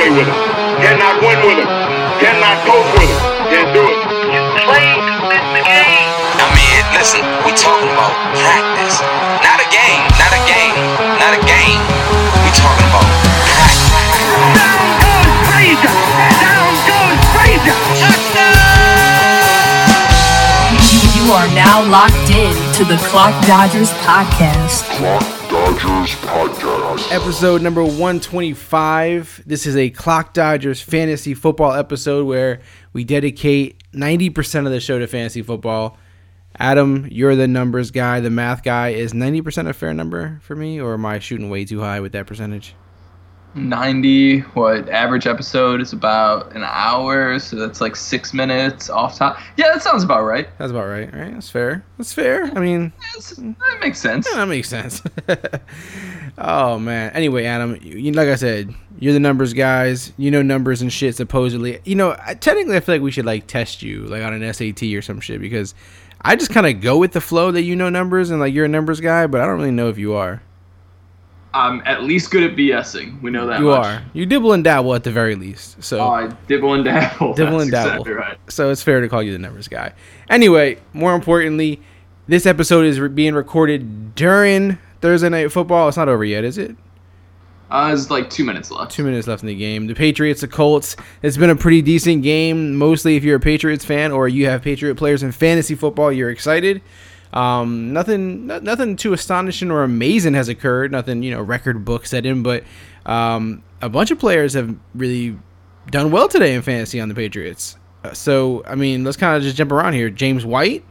[0.00, 0.40] play with him.
[0.80, 1.68] Cannot win with him.
[2.24, 3.20] Cannot coach with him.
[3.52, 4.00] Can't do it.
[4.32, 6.08] You play to the game.
[6.40, 8.96] I mean, listen, we talking about practice.
[9.44, 10.72] Not a game, not a game,
[11.20, 11.80] not a game.
[12.40, 13.04] We talking about
[13.44, 13.92] practice.
[14.56, 15.96] Down goes Frazier.
[16.40, 17.76] Down goes Frazier.
[21.12, 25.39] You are now locked in to the Clock Dodgers podcast.
[25.80, 27.10] Dodgers Podcast.
[27.10, 29.44] episode number 125.
[29.46, 32.60] This is a Clock Dodgers fantasy football episode where
[32.92, 35.96] we dedicate 90% of the show to fantasy football.
[36.58, 38.90] Adam, you're the numbers guy, the math guy.
[38.90, 42.12] Is 90% a fair number for me, or am I shooting way too high with
[42.12, 42.74] that percentage?
[43.54, 49.38] 90 what average episode is about an hour so that's like six minutes off top
[49.56, 51.32] yeah that sounds about right That's about right, right?
[51.32, 51.84] That's fair.
[51.98, 52.44] That's fair.
[52.44, 55.02] I mean, that makes sense Yeah, that makes sense.
[56.38, 57.10] oh man.
[57.12, 60.12] Anyway, Adam, you, you- like I said, you're the numbers guys.
[60.16, 61.16] You know numbers and shit.
[61.16, 62.16] Supposedly, you know.
[62.24, 65.02] I- Technically, I feel like we should like test you, like on an SAT or
[65.02, 65.74] some shit, because
[66.22, 68.64] I just kind of go with the flow that you know numbers and like you're
[68.66, 70.42] a numbers guy, but I don't really know if you are.
[71.52, 73.86] I'm at least good at bsing we know that You much.
[73.86, 74.02] are.
[74.12, 75.82] You dibble and dabble at the very least.
[75.82, 75.98] So.
[75.98, 77.90] oh, I dibble and dabble Dibble That's and dabble.
[77.90, 79.92] exactly right So it's fair to call you the numbers guy.
[80.28, 81.80] Anyway, more importantly,
[82.28, 85.88] this episode is re- being recorded during Thursday night football.
[85.88, 86.76] It's not over yet, is it?
[87.70, 89.86] uh, there's like two minutes left Two minutes left in the game.
[89.86, 90.94] The Patriots, the Colts.
[91.22, 92.74] It's been a pretty decent game.
[92.76, 96.30] Mostly, if you're a Patriots fan or you have Patriot players in fantasy football, you're
[96.30, 96.80] excited.
[97.32, 100.92] Um, nothing, no- nothing too astonishing or amazing has occurred.
[100.92, 102.42] Nothing, you know, record book setting.
[102.42, 102.64] But
[103.06, 105.38] um, a bunch of players have really
[105.90, 107.76] done well today in fantasy on the Patriots.
[108.04, 110.10] Uh, so, I mean, let's kind of just jump around here.
[110.10, 110.84] James White.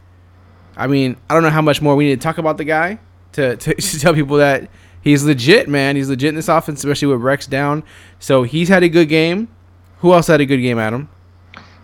[0.78, 3.00] I mean, I don't know how much more we need to talk about the guy
[3.34, 4.70] to, to, to tell people that
[5.02, 5.96] he's legit, man.
[5.96, 7.84] He's legit in this offense, especially with Rex down.
[8.20, 9.50] So he's had a good game.
[10.00, 11.10] Who else had a good game, Adam?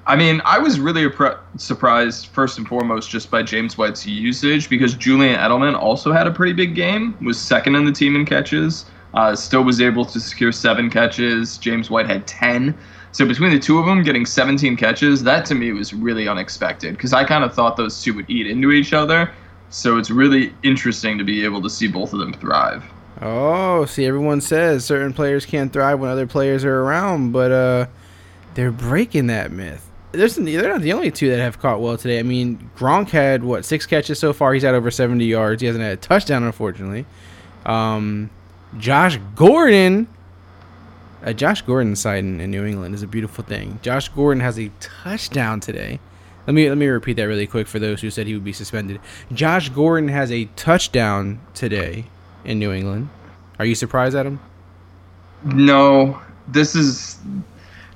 [0.07, 1.09] I mean, I was really
[1.57, 6.31] surprised first and foremost just by James White's usage because Julian Edelman also had a
[6.31, 8.85] pretty big game, was second in the team in catches,
[9.15, 11.57] uh, still was able to secure seven catches.
[11.57, 12.77] James White had 10.
[13.13, 16.97] So between the two of them getting 17 catches, that to me was really unexpected
[16.97, 19.31] because I kind of thought those two would eat into each other.
[19.71, 22.83] So it's really interesting to be able to see both of them thrive.
[23.21, 27.87] Oh, see, everyone says certain players can't thrive when other players are around, but uh,
[28.53, 29.89] they're breaking that myth.
[30.15, 32.19] There's they're not the only two that have caught well today.
[32.19, 34.53] I mean, Gronk had what six catches so far.
[34.53, 35.61] He's had over 70 yards.
[35.61, 37.05] He hasn't had a touchdown, unfortunately.
[37.65, 38.29] Um,
[38.77, 40.07] Josh Gordon,
[41.21, 43.79] a Josh Gordon side in, in New England is a beautiful thing.
[43.81, 45.99] Josh Gordon has a touchdown today.
[46.47, 48.53] Let me let me repeat that really quick for those who said he would be
[48.53, 48.99] suspended.
[49.33, 52.05] Josh Gordon has a touchdown today
[52.43, 53.09] in New England.
[53.57, 54.39] Are you surprised at him?
[55.43, 57.17] No, this is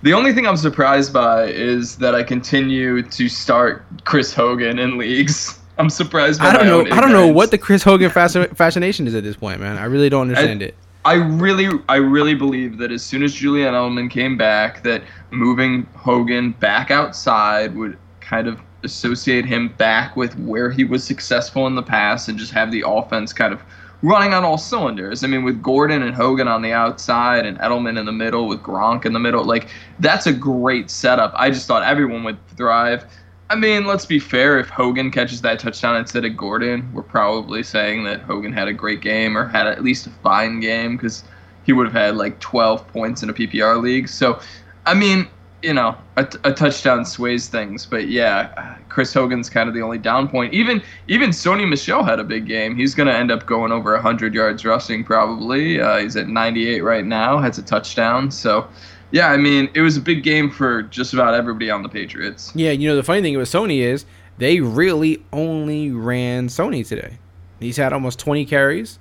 [0.02, 4.98] the only thing I'm surprised by is that I continue to start Chris Hogan in
[4.98, 5.60] leagues.
[5.78, 6.40] I'm surprised.
[6.40, 6.96] By I don't know.
[6.96, 9.78] I don't know what the Chris Hogan fasc- fascination is at this point, man.
[9.78, 10.76] I really don't understand it.
[11.06, 15.02] I really, I really believe that as soon as Julian Edelman came back, that
[15.32, 21.68] moving Hogan back outside would kind of associate him back with where he was successful
[21.68, 23.62] in the past, and just have the offense kind of
[24.02, 25.24] running on all cylinders.
[25.24, 28.62] I mean, with Gordon and Hogan on the outside, and Edelman in the middle, with
[28.62, 31.34] Gronk in the middle, like that's a great setup.
[31.36, 33.06] I just thought everyone would thrive.
[33.52, 34.60] I mean, let's be fair.
[34.60, 38.74] If Hogan catches that touchdown instead of Gordon, we're probably saying that Hogan had a
[38.74, 41.24] great game or had at least a fine game because
[41.64, 44.08] he would have had like 12 points in a PPR league.
[44.08, 44.40] So,
[44.86, 45.28] I mean,
[45.62, 47.86] you know, a, a touchdown sways things.
[47.86, 50.54] But yeah, Chris Hogan's kind of the only down point.
[50.54, 52.76] Even even Sony Michel had a big game.
[52.76, 55.80] He's going to end up going over 100 yards rushing probably.
[55.82, 57.38] Uh, he's at 98 right now.
[57.40, 58.32] Has a touchdown.
[58.32, 58.68] So.
[59.12, 62.52] Yeah, I mean, it was a big game for just about everybody on the Patriots.
[62.54, 64.06] Yeah, you know the funny thing with Sony is
[64.38, 67.18] they really only ran Sony today.
[67.60, 69.00] He's had almost 20 carries.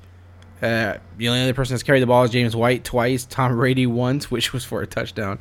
[0.60, 3.86] Uh, the only other person that's carried the ball is James White twice, Tom Brady
[3.86, 5.38] once, which was for a touchdown.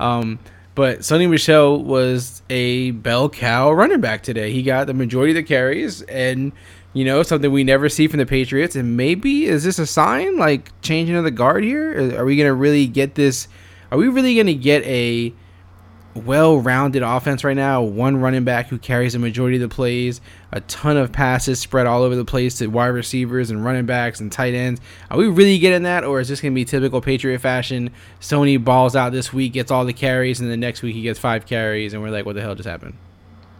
[0.00, 0.38] Um,
[0.76, 4.52] but Sony Michel was a bell cow running back today.
[4.52, 6.52] He got the majority of the carries, and
[6.92, 8.76] you know something we never see from the Patriots.
[8.76, 12.18] And maybe is this a sign, like changing of the guard here?
[12.20, 13.48] Are we gonna really get this?
[13.90, 15.32] Are we really gonna get a
[16.16, 17.82] well-rounded offense right now.
[17.82, 20.20] One running back who carries the majority of the plays,
[20.52, 24.20] a ton of passes spread all over the place to wide receivers and running backs
[24.20, 24.80] and tight ends.
[25.10, 27.90] Are we really getting that, or is this going to be typical Patriot fashion?
[28.20, 31.18] Sony balls out this week, gets all the carries, and the next week he gets
[31.18, 32.94] five carries, and we're like, what the hell just happened?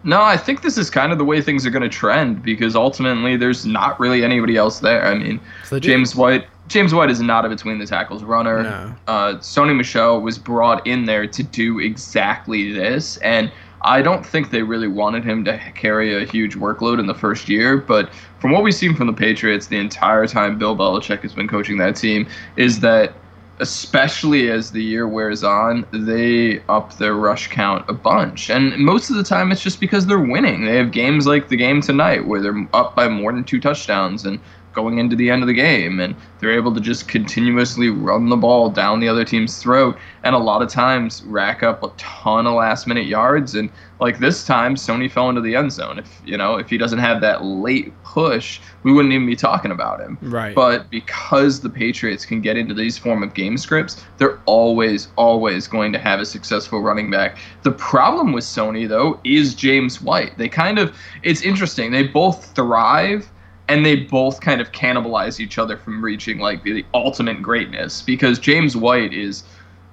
[0.04, 2.76] No, I think this is kind of the way things are going to trend because
[2.76, 5.04] ultimately there's not really anybody else there.
[5.04, 5.40] I mean.
[5.80, 8.62] James White James White is not a between the tackles runner.
[8.62, 8.94] No.
[9.06, 13.52] Uh, Sony Michel was brought in there to do exactly this, and
[13.82, 17.48] I don't think they really wanted him to carry a huge workload in the first
[17.48, 17.76] year.
[17.76, 18.10] But
[18.40, 21.78] from what we've seen from the Patriots the entire time Bill Belichick has been coaching
[21.78, 22.26] that team,
[22.56, 23.14] is that
[23.58, 28.50] especially as the year wears on, they up their rush count a bunch.
[28.50, 30.66] And most of the time, it's just because they're winning.
[30.66, 34.26] They have games like the game tonight where they're up by more than two touchdowns
[34.26, 34.40] and
[34.76, 35.98] going into the end of the game.
[35.98, 39.98] And they're able to just continuously run the ball down the other team's throat.
[40.22, 43.56] And a lot of times rack up a ton of last minute yards.
[43.56, 45.98] And like this time, Sony fell into the end zone.
[45.98, 49.70] If, you know, if he doesn't have that late push, we wouldn't even be talking
[49.70, 50.18] about him.
[50.20, 50.54] Right.
[50.54, 55.66] But because the Patriots can get into these form of game scripts, they're always, always
[55.66, 57.38] going to have a successful running back.
[57.62, 60.36] The problem with Sony though is James White.
[60.36, 61.90] They kind of it's interesting.
[61.90, 63.30] They both thrive
[63.68, 68.38] and they both kind of cannibalize each other from reaching like the ultimate greatness because
[68.38, 69.44] James White is,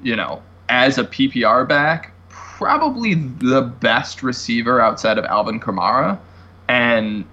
[0.02, 6.20] you know, as a PPR back, probably the best receiver outside of Alvin Kamara.
[6.68, 7.26] And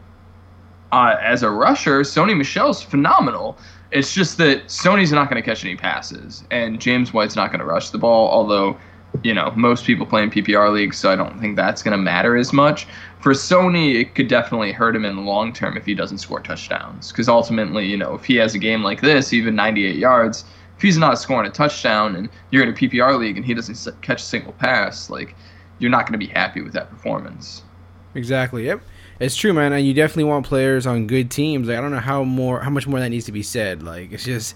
[0.92, 3.58] uh, as a rusher, Sony Michel's phenomenal.
[3.90, 7.60] It's just that Sony's not going to catch any passes, and James White's not going
[7.60, 8.28] to rush the ball.
[8.28, 8.78] Although,
[9.22, 12.02] you know, most people play in PPR leagues, so I don't think that's going to
[12.02, 12.86] matter as much.
[13.20, 16.40] For Sony, it could definitely hurt him in the long term if he doesn't score
[16.40, 17.10] touchdowns.
[17.10, 20.44] Because ultimately, you know, if he has a game like this, even 98 yards,
[20.76, 24.00] if he's not scoring a touchdown and you're in a PPR league and he doesn't
[24.00, 25.34] catch a single pass, like
[25.78, 27.62] you're not going to be happy with that performance.
[28.14, 28.64] Exactly.
[28.66, 28.80] Yep.
[29.20, 29.74] It's true, man.
[29.74, 31.68] And you definitely want players on good teams.
[31.68, 33.82] Like I don't know how more how much more that needs to be said.
[33.82, 34.54] Like it's just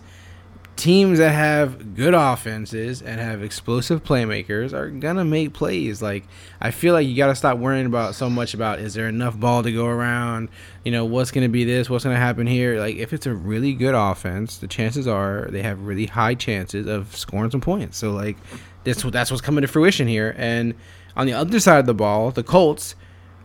[0.77, 6.03] teams that have good offenses and have explosive playmakers are gonna make plays.
[6.03, 6.25] Like
[6.61, 9.63] I feel like you gotta stop worrying about so much about is there enough ball
[9.63, 10.49] to go around,
[10.85, 12.79] you know, what's gonna be this, what's gonna happen here.
[12.81, 16.87] Like if it's a really good offense, the chances are they have really high chances
[16.87, 17.97] of scoring some points.
[17.97, 18.37] So like
[18.83, 20.35] that's that's what's coming to fruition here.
[20.37, 20.75] And
[21.17, 22.97] on the other side of the ball, the Colts,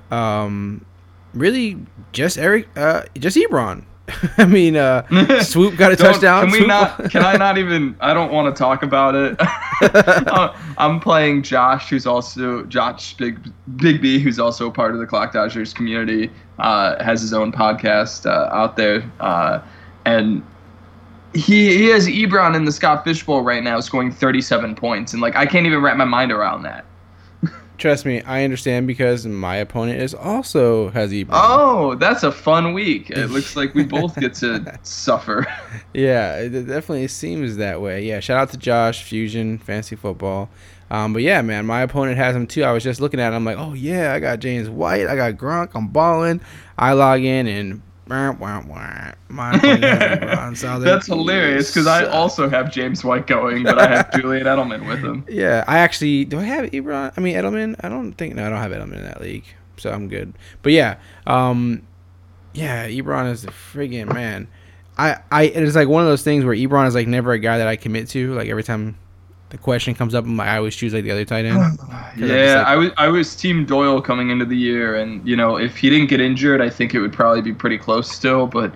[0.09, 0.83] um,
[1.33, 1.77] really
[2.11, 3.85] just Eric, uh, just Ebron.
[4.37, 5.03] I mean, uh,
[5.41, 6.43] Swoop got a touchdown.
[6.43, 7.11] Can we Swoop- not?
[7.11, 7.95] Can I not even?
[7.99, 9.35] I don't want to talk about it.
[10.77, 13.39] I'm playing Josh, who's also Josh Big
[13.77, 16.31] Big B, who's also a part of the Clock Dodgers community.
[16.59, 19.61] Uh, has his own podcast uh, out there, uh,
[20.05, 20.43] and
[21.33, 25.35] he he has Ebron in the Scott Fishbowl right now, scoring 37 points, and like
[25.35, 26.85] I can't even wrap my mind around that.
[27.79, 31.29] Trust me, I understand because my opponent is also has Ebron.
[31.31, 33.09] Oh, that's a fun week.
[33.09, 35.47] It looks like we both get to suffer.
[35.91, 38.03] Yeah, it it definitely seems that way.
[38.05, 40.47] Yeah, shout out to Josh Fusion Fantasy Football.
[40.91, 42.63] Um, but yeah, man, my opponent has him too.
[42.63, 45.15] I was just looking at him, I'm like, oh yeah, I got James White, I
[45.15, 46.41] got Gronk, I'm balling.
[46.77, 49.11] I log in and wah, wah, wah.
[50.79, 54.99] That's hilarious because I also have James White going, but I have Julian Edelman with
[54.99, 55.23] him.
[55.29, 56.39] Yeah, I actually do.
[56.39, 57.13] I have Ebron.
[57.15, 57.75] I mean Edelman.
[57.81, 59.45] I don't think no, I don't have Edelman in that league,
[59.77, 60.33] so I'm good.
[60.63, 60.97] But yeah,
[61.27, 61.83] um,
[62.53, 64.47] yeah, Ebron is the friggin' man.
[64.97, 67.39] I, I, it is like one of those things where Ebron is like never a
[67.39, 68.33] guy that I commit to.
[68.33, 68.97] Like every time
[69.49, 71.57] the question comes up, I'm like, I always choose like the other tight end.
[71.79, 75.35] 'Cause Yeah, like- I was I was Team Doyle coming into the year, and you
[75.35, 78.45] know if he didn't get injured, I think it would probably be pretty close still.
[78.47, 78.73] But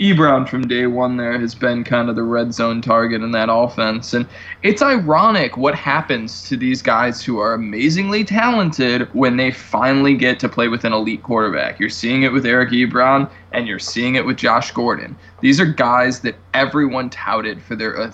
[0.00, 3.48] Ebron from day one there has been kind of the red zone target in that
[3.48, 4.26] offense, and
[4.64, 10.40] it's ironic what happens to these guys who are amazingly talented when they finally get
[10.40, 11.78] to play with an elite quarterback.
[11.78, 15.16] You're seeing it with Eric Ebron, and you're seeing it with Josh Gordon.
[15.40, 18.10] These are guys that everyone touted for their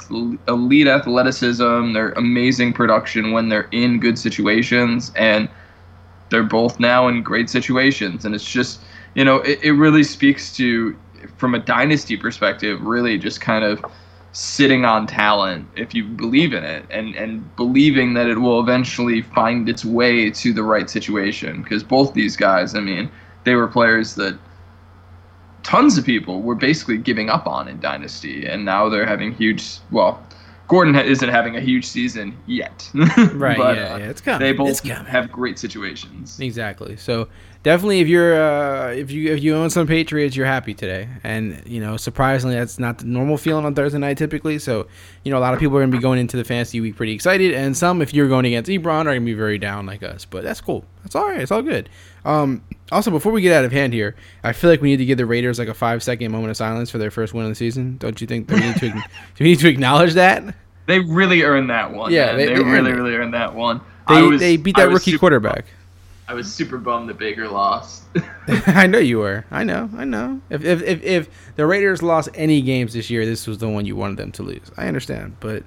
[0.49, 5.49] elite athleticism, their amazing production when they're in good situations, and
[6.29, 8.27] they're both now in great situations.
[8.27, 8.83] And it's just,
[9.15, 10.95] you know, it, it really speaks to,
[11.41, 13.83] from a dynasty perspective, really just kind of
[14.33, 19.23] sitting on talent if you believe in it and, and believing that it will eventually
[19.23, 21.63] find its way to the right situation.
[21.63, 23.11] Because both these guys, I mean,
[23.45, 24.39] they were players that
[25.63, 29.79] tons of people were basically giving up on in Dynasty, and now they're having huge.
[29.91, 30.23] Well,
[30.71, 34.39] Gordon ha- isn't having a huge season yet, Right, but, yeah, uh, yeah, it's coming.
[34.39, 36.39] They both have great situations.
[36.39, 36.97] Exactly.
[36.97, 37.27] So
[37.65, 41.09] definitely, if you're uh, if you if you own some Patriots, you're happy today.
[41.25, 44.61] And you know, surprisingly, that's not the normal feeling on Thursday night typically.
[44.61, 44.87] So
[45.25, 47.15] you know, a lot of people are gonna be going into the fantasy week pretty
[47.15, 50.25] excited, and some, if you're going against Ebron, are gonna be very down like us.
[50.25, 50.85] But that's cool.
[51.03, 51.41] That's all right.
[51.41, 51.89] It's all good.
[52.25, 52.63] Um,
[52.93, 55.17] also, before we get out of hand here, I feel like we need to give
[55.19, 57.55] the Raiders like a five second moment of silence for their first win of the
[57.55, 57.97] season.
[57.99, 58.51] Don't you think?
[58.51, 59.01] we need to do
[59.41, 60.55] we need to acknowledge that?
[60.87, 62.11] They really earned that one.
[62.13, 62.95] Yeah, they- they, they really, it.
[62.95, 63.81] really earned that one.
[64.09, 65.67] They was- they beat that rookie quarterback.
[66.29, 68.05] I was super bummed that Baker lost.
[68.67, 69.45] I know you were.
[69.51, 69.91] I know.
[69.97, 70.41] I know.
[70.49, 73.85] If, if if if the Raiders lost any games this year, this was the one
[73.85, 74.71] you wanted them to lose.
[74.77, 75.65] I understand, but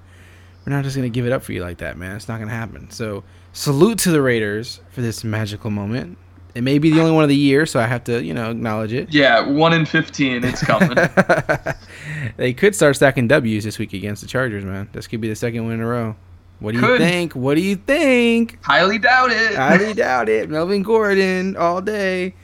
[0.65, 2.15] we're not just gonna give it up for you like that, man.
[2.15, 2.89] It's not gonna happen.
[2.91, 6.17] So salute to the Raiders for this magical moment.
[6.55, 8.51] It may be the only one of the year, so I have to, you know,
[8.51, 9.11] acknowledge it.
[9.11, 10.43] yeah, one in fifteen.
[10.43, 10.95] It's coming.
[12.37, 14.87] they could start stacking W's this week against the Chargers, man.
[14.93, 16.15] This could be the second win in a row.
[16.59, 17.33] What do you think?
[17.35, 18.63] What do you think?
[18.63, 19.55] Highly doubt it.
[19.55, 20.49] Highly doubt it.
[20.49, 22.35] Melvin Gordon all day.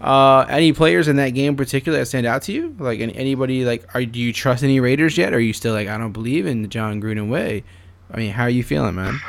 [0.00, 2.74] Uh, any players in that game in particular that stand out to you?
[2.78, 3.64] Like any, anybody?
[3.64, 5.32] Like, are do you trust any Raiders yet?
[5.32, 7.64] Or are you still like I don't believe in the Jon Gruden way?
[8.10, 9.20] I mean, how are you feeling, man?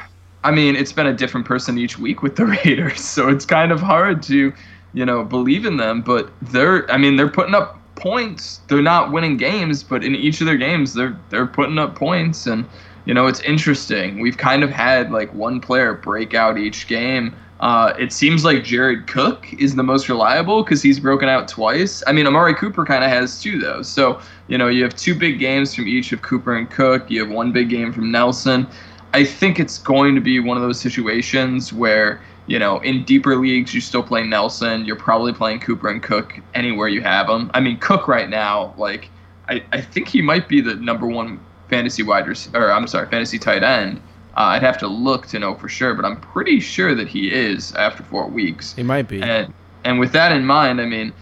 [0.44, 3.72] I mean, it's been a different person each week with the Raiders, so it's kind
[3.72, 4.54] of hard to,
[4.94, 6.02] you know, believe in them.
[6.02, 8.62] But they're, I mean, they're putting up points.
[8.68, 12.48] They're not winning games, but in each of their games, they're they're putting up points,
[12.48, 12.66] and
[13.06, 14.20] you know, it's interesting.
[14.20, 17.36] We've kind of had like one player break out each game.
[17.60, 22.02] Uh, it seems like Jared Cook is the most reliable because he's broken out twice.
[22.08, 23.82] I mean, Amari Cooper kind of has two though.
[23.82, 27.12] So you know, you have two big games from each of Cooper and Cook.
[27.12, 28.66] You have one big game from Nelson.
[29.14, 33.36] I think it's going to be one of those situations where, you know, in deeper
[33.36, 34.86] leagues, you still play Nelson.
[34.86, 37.50] You're probably playing Cooper and Cook anywhere you have them.
[37.54, 39.10] I mean, Cook right now, like,
[39.48, 41.40] I, I think he might be the number one
[41.70, 44.02] fantasy wide receiver, or I'm sorry, fantasy tight end.
[44.38, 47.32] Uh, I'd have to look to know for sure, but I'm pretty sure that he
[47.34, 48.74] is after four weeks.
[48.74, 49.22] He might be.
[49.22, 51.14] And and with that in mind, I mean,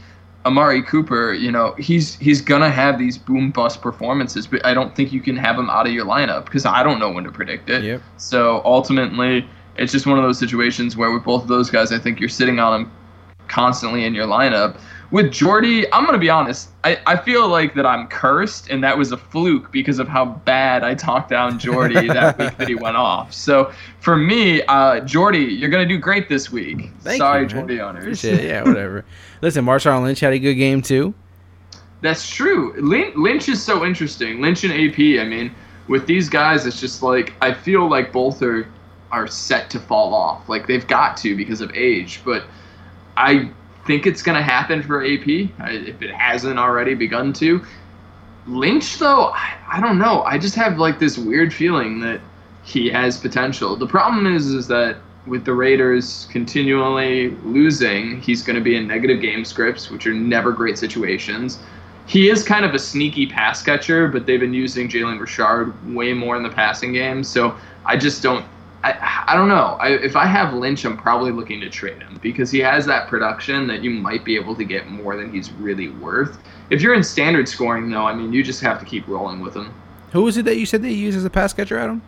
[0.48, 4.96] Amari Cooper, you know, he's he's gonna have these boom bust performances, but I don't
[4.96, 7.32] think you can have him out of your lineup because I don't know when to
[7.32, 7.84] predict it.
[7.84, 8.02] Yep.
[8.16, 12.00] So ultimately, it's just one of those situations where with both of those guys, I
[12.00, 12.92] think you're sitting on them
[13.50, 14.80] constantly in your lineup.
[15.10, 16.70] With Jordy, I'm gonna be honest.
[16.84, 20.26] I, I feel like that I'm cursed, and that was a fluke because of how
[20.26, 23.32] bad I talked down Jordy that week that he went off.
[23.32, 23.72] So
[24.02, 26.92] for me, uh, Jordy, you're gonna do great this week.
[27.02, 27.48] Thank Sorry, you.
[27.48, 28.04] Jordy owners.
[28.04, 28.48] Appreciate it.
[28.50, 29.06] Yeah, whatever.
[29.42, 31.14] Listen, Marshawn Lynch had a good game too.
[32.02, 32.74] That's true.
[32.78, 34.42] Lynch, Lynch is so interesting.
[34.42, 35.00] Lynch and AP.
[35.22, 35.56] I mean,
[35.88, 38.68] with these guys, it's just like I feel like both are
[39.12, 40.50] are set to fall off.
[40.50, 42.22] Like they've got to because of age.
[42.26, 42.44] But
[43.16, 43.52] I
[43.88, 47.66] think it's going to happen for AP if it hasn't already begun to.
[48.46, 50.24] Lynch, though, I, I don't know.
[50.24, 52.22] I just have like this weird feeling that
[52.64, 53.76] he has potential.
[53.76, 58.88] The problem is, is that with the Raiders continually losing, he's going to be in
[58.88, 61.60] negative game scripts, which are never great situations.
[62.06, 66.14] He is kind of a sneaky pass catcher, but they've been using Jalen Richard way
[66.14, 67.24] more in the passing game.
[67.24, 68.46] So I just don't.
[68.96, 69.78] I, I don't know.
[69.80, 73.08] I, if I have Lynch, I'm probably looking to trade him because he has that
[73.08, 76.38] production that you might be able to get more than he's really worth.
[76.70, 79.56] If you're in standard scoring, though, I mean, you just have to keep rolling with
[79.56, 79.74] him.
[80.12, 82.02] Who was it that you said that they used as a pass catcher, Adam?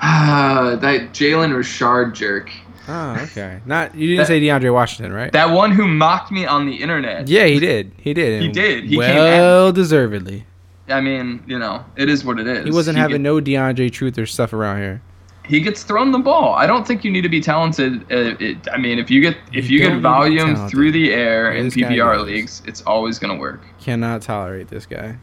[0.00, 2.50] Ah, that Jalen Richard jerk.
[2.88, 3.60] Oh, okay.
[3.66, 5.30] Not you didn't say DeAndre Washington, right?
[5.32, 7.28] That one who mocked me on the internet.
[7.28, 7.92] yeah, he did.
[7.98, 8.42] He did.
[8.42, 8.84] He did.
[8.84, 10.44] He came well deservedly.
[10.88, 12.64] I mean, you know, it is what it is.
[12.64, 15.02] He wasn't having get- no DeAndre Truth or stuff around here.
[15.50, 16.54] He gets thrown the ball.
[16.54, 18.02] I don't think you need to be talented.
[18.04, 21.12] Uh, it, I mean, if you get if You you, to get volume through the
[21.12, 23.60] air in PPR leagues, it's always gonna work.
[23.80, 25.18] Cannot tolerate this guy.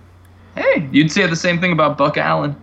[0.55, 2.62] Hey, you'd say the same thing about Buck Allen.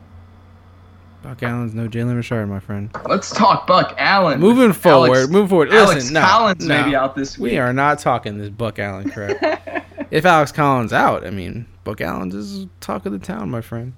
[1.23, 2.91] Buck Allen's no Jalen Richard, my friend.
[3.09, 4.41] Let's talk Buck Allen.
[4.41, 5.73] Moving forward, Alex- move forward.
[5.73, 6.83] Alex Listen, no, Collins no.
[6.83, 7.53] may be out this week.
[7.53, 9.87] We are not talking this Buck Allen crap.
[10.11, 13.95] if Alex Collins out, I mean, Buck Allen's is talk of the town, my friend.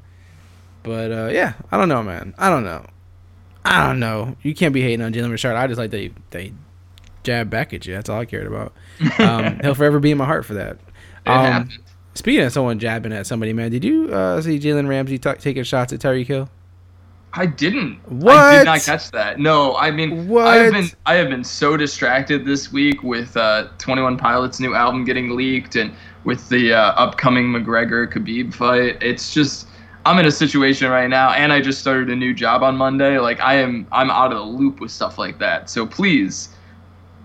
[0.85, 2.33] But uh, yeah, I don't know, man.
[2.39, 2.87] I don't know.
[3.67, 4.37] I don't know.
[4.43, 5.57] You can't be hating on Jalen Richard.
[5.57, 6.53] I just like they they
[7.25, 7.95] jab back at you.
[7.95, 8.73] That's all I cared about.
[9.19, 10.79] Um, he'll forever be in my heart for that.
[11.27, 11.69] Um,
[12.15, 15.65] speaking of someone jabbing at somebody, man, did you uh, see Jalen Ramsey ta taking
[15.65, 16.49] shots at Tyreek Hill?
[17.33, 17.99] I didn't.
[18.11, 18.37] What?
[18.37, 19.39] I did not catch that.
[19.39, 20.47] No, I mean, What?
[20.47, 24.61] I have been I have been so distracted this week with uh, Twenty One Pilots'
[24.61, 25.93] new album getting leaked and
[26.25, 29.03] with the uh, upcoming McGregor Khabib fight.
[29.03, 29.67] It's just
[30.07, 33.19] I'm in a situation right now, and I just started a new job on Monday.
[33.19, 35.69] Like I am I'm out of the loop with stuff like that.
[35.69, 36.51] So please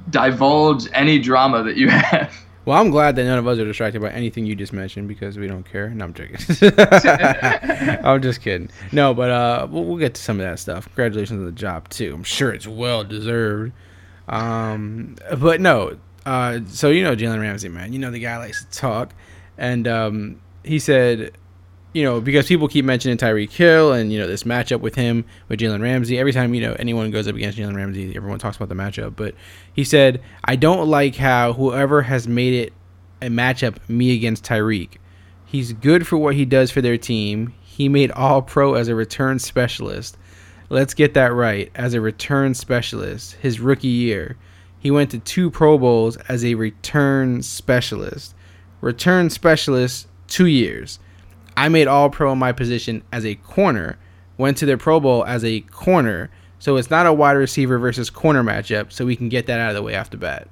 [0.09, 2.35] divulge any drama that you have.
[2.65, 5.38] Well, I'm glad that none of us are distracted by anything you just mentioned because
[5.38, 5.89] we don't care.
[5.91, 6.38] No, I'm joking.
[8.03, 8.71] I'm just kidding.
[8.91, 10.85] No, but uh, we'll, we'll get to some of that stuff.
[10.85, 12.13] Congratulations on the job too.
[12.15, 13.73] I'm sure it's well deserved.
[14.27, 15.97] Um, but no.
[16.25, 17.93] Uh, so you know Jalen Ramsey, man.
[17.93, 19.13] You know the guy likes to talk,
[19.57, 21.31] and um, he said,
[21.93, 25.25] you know, because people keep mentioning Tyreek Hill and you know this matchup with him
[25.50, 26.17] with Jalen Ramsey.
[26.17, 29.15] Every time you know anyone goes up against Jalen Ramsey, everyone talks about the matchup.
[29.15, 29.36] But
[29.74, 32.74] he said, I don't like how whoever has made it
[33.21, 34.98] a matchup me against Tyreek.
[35.45, 37.53] He's good for what he does for their team.
[37.62, 40.17] He made All Pro as a return specialist.
[40.69, 41.69] Let's get that right.
[41.75, 44.38] As a return specialist, his rookie year,
[44.79, 48.33] He went to two Pro Bowls as a return specialist.
[48.79, 50.98] Return specialist, two years.
[51.58, 53.98] I made All Pro in my position as a corner.
[54.38, 56.29] Went to the Pro Bowl as a corner.
[56.60, 58.91] So it's not a wide receiver versus corner matchup.
[58.91, 60.48] So we can get that out of the way off the bat.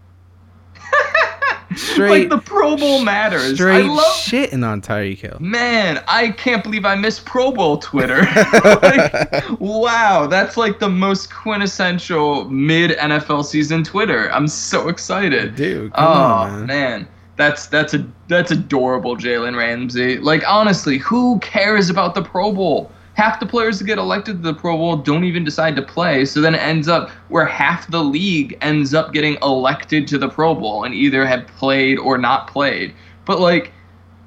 [1.98, 3.56] like the Pro Bowl matters.
[3.56, 5.38] Straight I love shitting on Tyreek Hill.
[5.39, 8.22] Man, I can't believe I missed Pro Bowl Twitter.
[8.82, 14.32] like, wow, that's like the most quintessential mid NFL season Twitter.
[14.32, 15.56] I'm so excited.
[15.56, 16.68] Dude, come oh on, man.
[16.68, 17.08] man.
[17.39, 20.17] That's that's a that's adorable, Jalen Ramsey.
[20.17, 22.91] Like honestly, who cares about the Pro Bowl?
[23.13, 26.25] Half the players that get elected to the Pro Bowl don't even decide to play.
[26.25, 30.27] So then it ends up where half the league ends up getting elected to the
[30.27, 32.93] Pro Bowl and either have played or not played.
[33.24, 33.72] But like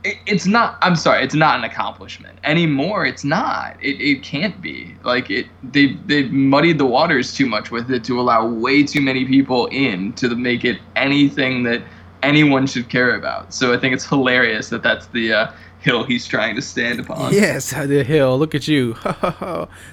[0.05, 4.61] it, it's not i'm sorry it's not an accomplishment anymore it's not it, it can't
[4.61, 8.83] be like it they've they've muddied the waters too much with it to allow way
[8.83, 11.83] too many people in to make it anything that
[12.23, 16.27] anyone should care about so i think it's hilarious that that's the uh, hill he's
[16.27, 18.39] trying to stand upon Yes, the hill.
[18.39, 18.95] Look at you.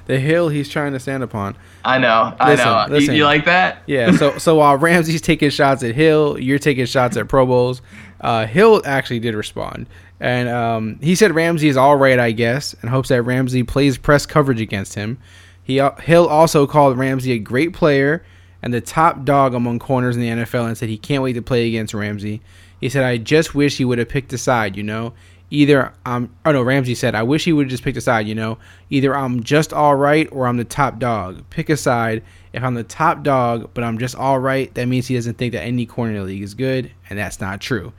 [0.06, 1.56] the hill he's trying to stand upon.
[1.84, 3.16] i know i Listen, know You- listen.
[3.16, 4.12] You, like that Yeah.
[4.12, 7.82] So so while Ramsey's taking shots at Hill, you're taking shots at Pro Bowls.
[8.22, 9.88] Uh, Hill actually did respond,
[10.20, 13.98] and um, he said Ramsey is all right, I guess, and hopes that Ramsey plays
[13.98, 15.18] press coverage against him.
[15.64, 18.24] He uh, Hill also called Ramsey a great player
[18.62, 21.42] and the top dog among corners in the NFL, and said he can't wait to
[21.42, 22.42] play against Ramsey.
[22.80, 25.14] He said, "I just wish he would have picked a side, you know."
[25.52, 28.28] Either I'm, oh no, Ramsey said, I wish he would have just picked a side,
[28.28, 28.60] you know.
[28.90, 31.44] Either I'm just all right or I'm the top dog.
[31.50, 32.24] Pick a side.
[32.54, 35.54] If I'm the top dog, but I'm just all right, that means he doesn't think
[35.54, 37.94] that any corner in the league is good, and that's not true.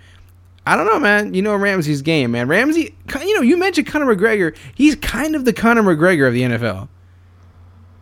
[0.66, 1.34] I don't know, man.
[1.34, 2.46] You know Ramsey's game, man.
[2.46, 4.56] Ramsey, you know, you mentioned Conor McGregor.
[4.74, 6.88] He's kind of the Conor McGregor of the NFL.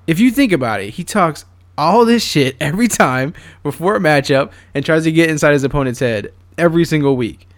[0.07, 1.45] If you think about it, he talks
[1.79, 3.33] all this shit every time
[3.63, 7.49] before a matchup and tries to get inside his opponent's head every single week.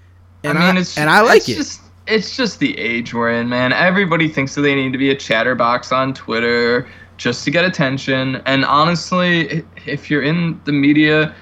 [0.44, 1.54] And I, I mean, it's and I like it's it.
[1.56, 3.72] Just, it's just the age we're in, man.
[3.72, 8.36] Everybody thinks that they need to be a chatterbox on Twitter just to get attention.
[8.46, 11.34] And honestly, if you're in the media,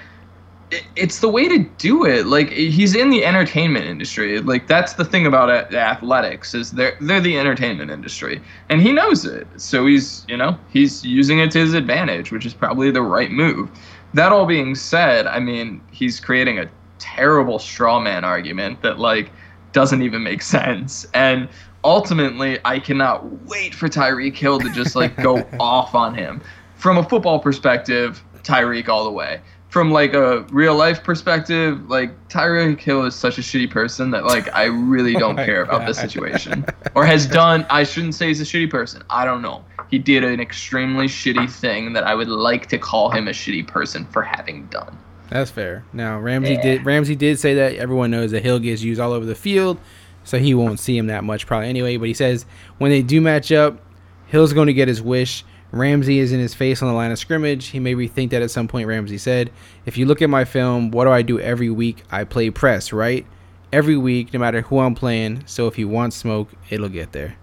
[0.95, 2.27] it's the way to do it.
[2.27, 4.39] Like he's in the entertainment industry.
[4.39, 9.25] Like that's the thing about athletics is they're they're the entertainment industry, and he knows
[9.25, 9.47] it.
[9.57, 13.31] So he's you know he's using it to his advantage, which is probably the right
[13.31, 13.69] move.
[14.13, 19.31] That all being said, I mean he's creating a terrible straw man argument that like
[19.71, 21.05] doesn't even make sense.
[21.13, 21.47] And
[21.83, 26.41] ultimately, I cannot wait for Tyreek Hill to just like go off on him.
[26.75, 29.41] From a football perspective, Tyreek all the way.
[29.69, 34.25] From like a real life perspective, like Tyreek Hill is such a shitty person that
[34.25, 36.65] like I really oh don't my care about this situation.
[36.95, 39.03] Or has done I shouldn't say he's a shitty person.
[39.09, 39.63] I don't know.
[39.89, 43.67] He did an extremely shitty thing that I would like to call him a shitty
[43.67, 44.97] person for having done.
[45.29, 45.83] That's fair.
[45.93, 49.25] Now Ramsey did Ramsey did say that everyone knows that Hill gets used all over
[49.25, 49.79] the field,
[50.23, 51.97] so he won't see him that much probably anyway.
[51.97, 52.45] But he says
[52.79, 53.79] when they do match up,
[54.27, 55.43] Hill's going to get his wish.
[55.71, 57.67] Ramsey is in his face on the line of scrimmage.
[57.67, 58.87] He may rethink that at some point.
[58.87, 59.51] Ramsey said,
[59.85, 62.03] "If you look at my film, what do I do every week?
[62.11, 63.25] I play press, right?
[63.71, 65.43] Every week, no matter who I'm playing.
[65.45, 67.35] So if you want smoke, it'll get there.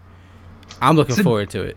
[0.82, 1.76] I'm looking a- forward to it.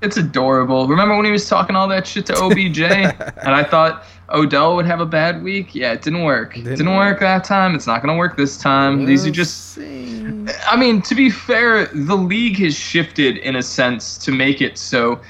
[0.00, 0.88] It's adorable.
[0.88, 2.80] Remember when he was talking all that shit to OBJ?
[2.80, 5.76] and I thought Odell would have a bad week?
[5.76, 6.54] Yeah, it didn't work.
[6.54, 7.20] Didn't Didn't, work.
[7.20, 7.76] that time.
[7.76, 9.04] It's not going to work this time.
[9.04, 9.74] These are just.
[9.74, 10.26] See.
[10.68, 14.76] I mean, to be fair, the league has shifted in a sense to make it
[14.76, 15.20] so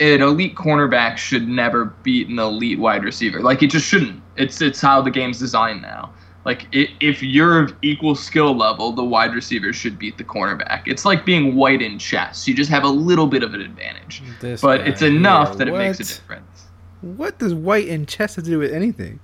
[0.00, 3.40] an elite cornerback should never beat an elite wide receiver.
[3.40, 4.22] Like it just shouldn't.
[4.36, 6.12] It's it's how the game's designed now.
[6.46, 10.82] Like i if you're of equal skill level, the wide receiver should beat the cornerback.
[10.86, 12.48] It's like being white in chess.
[12.48, 15.68] You just have a little bit of an advantage, This but guy it's enough that
[15.68, 16.66] it makes a difference.
[17.02, 19.20] What does white in chess have to do with anything?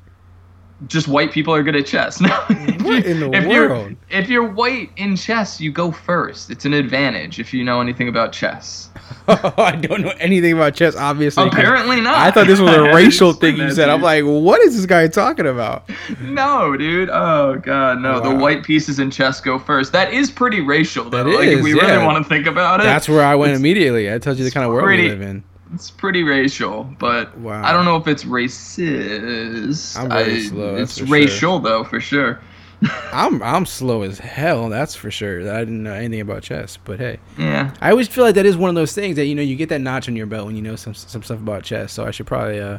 [0.89, 2.21] Just white people are good at chess.
[2.27, 5.91] No, if What you- in the if you're- If you're white in chess, you go
[5.91, 6.51] first.
[6.51, 8.91] It's an advantage if you know anything about chess.
[9.29, 11.47] I don't know anything about chess, obviously.
[11.49, 12.17] Apparently not.
[12.19, 13.87] I thought this was a racial thing you said.
[13.87, 15.89] to I'm like, what is this guy talking about?
[16.21, 17.09] No, dude.
[17.11, 18.21] Oh god, no.
[18.23, 19.93] Oh, the white pieces in chess go first.
[19.93, 21.25] That is pretty racial, though.
[21.25, 21.87] That like, is, if we yeah.
[21.91, 24.13] really want to think about it, That's where I went immediately.
[24.13, 25.43] I told you the kind of world pretty- we live in.
[25.75, 27.63] It's pretty racial, but Wow.
[27.65, 29.99] I don't know if it's racist.
[29.99, 31.13] I'm very I- slow, It's for sure.
[31.15, 32.41] racial, though, for sure.
[33.13, 34.69] I'm I'm slow as hell.
[34.69, 35.41] That's for sure.
[35.51, 37.73] I didn't know anything about chess, but hey, Yeah.
[37.81, 39.71] I always feel like that is one of those things that you know you get
[39.71, 41.93] that notch on your belt when you know some some stuff about chess.
[41.95, 42.79] So I should probably uh,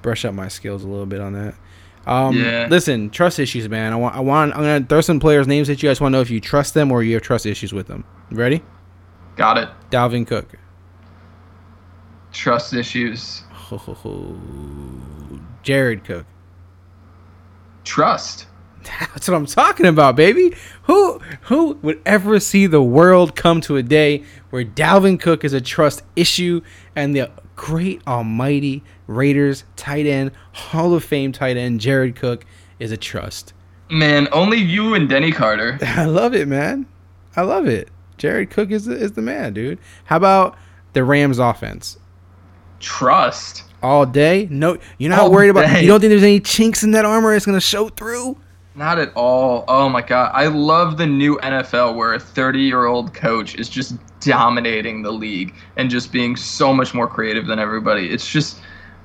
[0.00, 1.54] brush up my skills a little bit on that.
[2.06, 2.68] Um, Yeah.
[2.70, 3.92] Listen, trust issues, man.
[3.92, 5.90] I want I want I'm gonna throw some players' names at you.
[5.90, 7.86] I just want to know if you trust them or you have trust issues with
[7.86, 8.04] them.
[8.30, 8.62] Ready?
[9.36, 9.68] Got it.
[9.90, 10.54] Dalvin Cook.
[12.34, 13.42] Trust issues.
[13.70, 14.36] Oh,
[15.62, 16.26] Jared Cook.
[17.84, 18.46] Trust.
[19.00, 20.54] That's what I'm talking about, baby.
[20.82, 25.52] Who who would ever see the world come to a day where Dalvin Cook is
[25.54, 26.60] a trust issue
[26.94, 32.44] and the great almighty Raiders tight end, Hall of Fame tight end Jared Cook
[32.78, 33.52] is a trust?
[33.90, 35.78] Man, only you and Denny Carter.
[35.82, 36.86] I love it, man.
[37.36, 37.88] I love it.
[38.18, 39.78] Jared Cook is the, is the man, dude.
[40.04, 40.56] How about
[40.94, 41.98] the Rams offense?
[42.84, 43.64] Trust.
[43.82, 44.46] All day?
[44.50, 45.66] No, you're not All worried about.
[45.66, 45.80] day.
[45.82, 48.36] You don't think there's any chinks in that armor that's gonna show through?
[48.74, 49.64] Not at all.
[49.68, 50.32] Oh my god.
[50.34, 55.10] I love the new NFL where a 30 year old coach is just dominating the
[55.12, 58.10] league and just being so much more creative than everybody.
[58.10, 58.58] It's just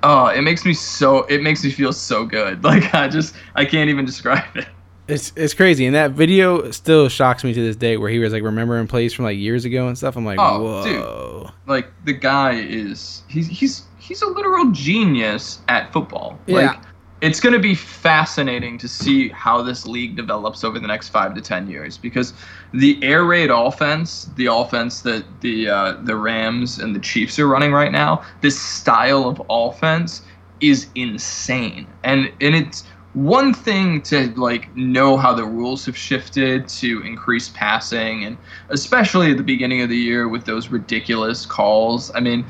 [0.04, 2.64] oh, it makes me so it makes me feel so good.
[2.70, 4.68] Like I just I can't even describe it.
[5.10, 8.32] It's it's crazy, and that video still shocks me to this day, where he was
[8.32, 10.16] like remembering plays from like years ago and stuff.
[10.16, 15.92] I'm like, Oh, whoa, Like the guy is he's he's he's a literal genius at
[15.92, 16.38] football.
[16.46, 16.56] Yeah.
[16.56, 16.80] Like
[17.22, 21.36] it's going to be fascinating to see how this league develops over the next 5
[21.36, 22.34] to 10 years because
[22.74, 27.48] the air raid offense, the offense that the uh, the Rams and the Chiefs are
[27.48, 30.22] running right now, this style of offense
[30.62, 31.88] is insane.
[32.04, 37.50] And and it's one thing to like know how the rules have shifted to increase
[37.50, 38.38] passing and
[38.70, 42.12] especially at the beginning of the year with those ridiculous calls.
[42.14, 42.46] I mean,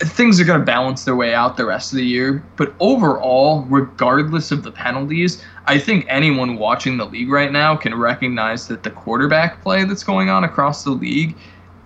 [0.00, 2.44] things are going to balance their way out the rest of the year.
[2.56, 7.94] But overall, regardless of the penalties, I think anyone watching the league right now can
[7.94, 11.36] recognize that the quarterback play that's going on across the league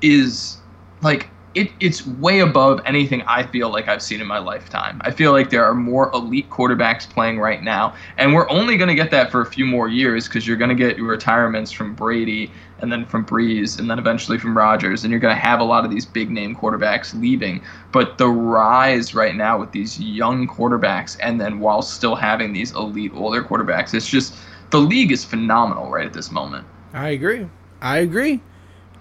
[0.03, 0.59] is
[1.03, 5.01] like it, it's way above anything I feel like I've seen in my lifetime.
[5.05, 8.89] I feel like there are more elite quarterbacks playing right now, and we're only going
[8.89, 11.73] to get that for a few more years because you're going to get your retirements
[11.73, 15.41] from Brady and then from Brees and then eventually from Rodgers, and you're going to
[15.41, 17.61] have a lot of these big name quarterbacks leaving.
[17.91, 22.71] But the rise right now with these young quarterbacks, and then while still having these
[22.71, 24.37] elite older quarterbacks, it's just
[24.71, 26.67] the league is phenomenal right at this moment.
[26.93, 27.49] I agree.
[27.83, 28.43] I agree.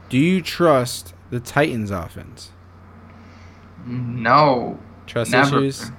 [0.10, 2.52] Do you trust the Titans offense?
[3.86, 5.60] No, Trust Never.
[5.60, 5.92] issues.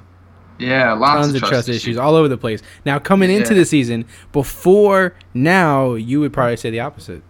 [0.58, 2.62] yeah, lots Tons of of trust issues all over the place.
[2.84, 7.22] Now coming into the season, before now, you would probably say the opposite.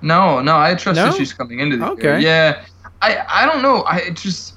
[0.00, 1.08] No, no, I had trust No?
[1.08, 2.02] issues coming into the Okay.
[2.02, 2.18] year.
[2.18, 2.64] Yeah,
[3.00, 3.84] I, I don't know.
[3.84, 4.54] I just,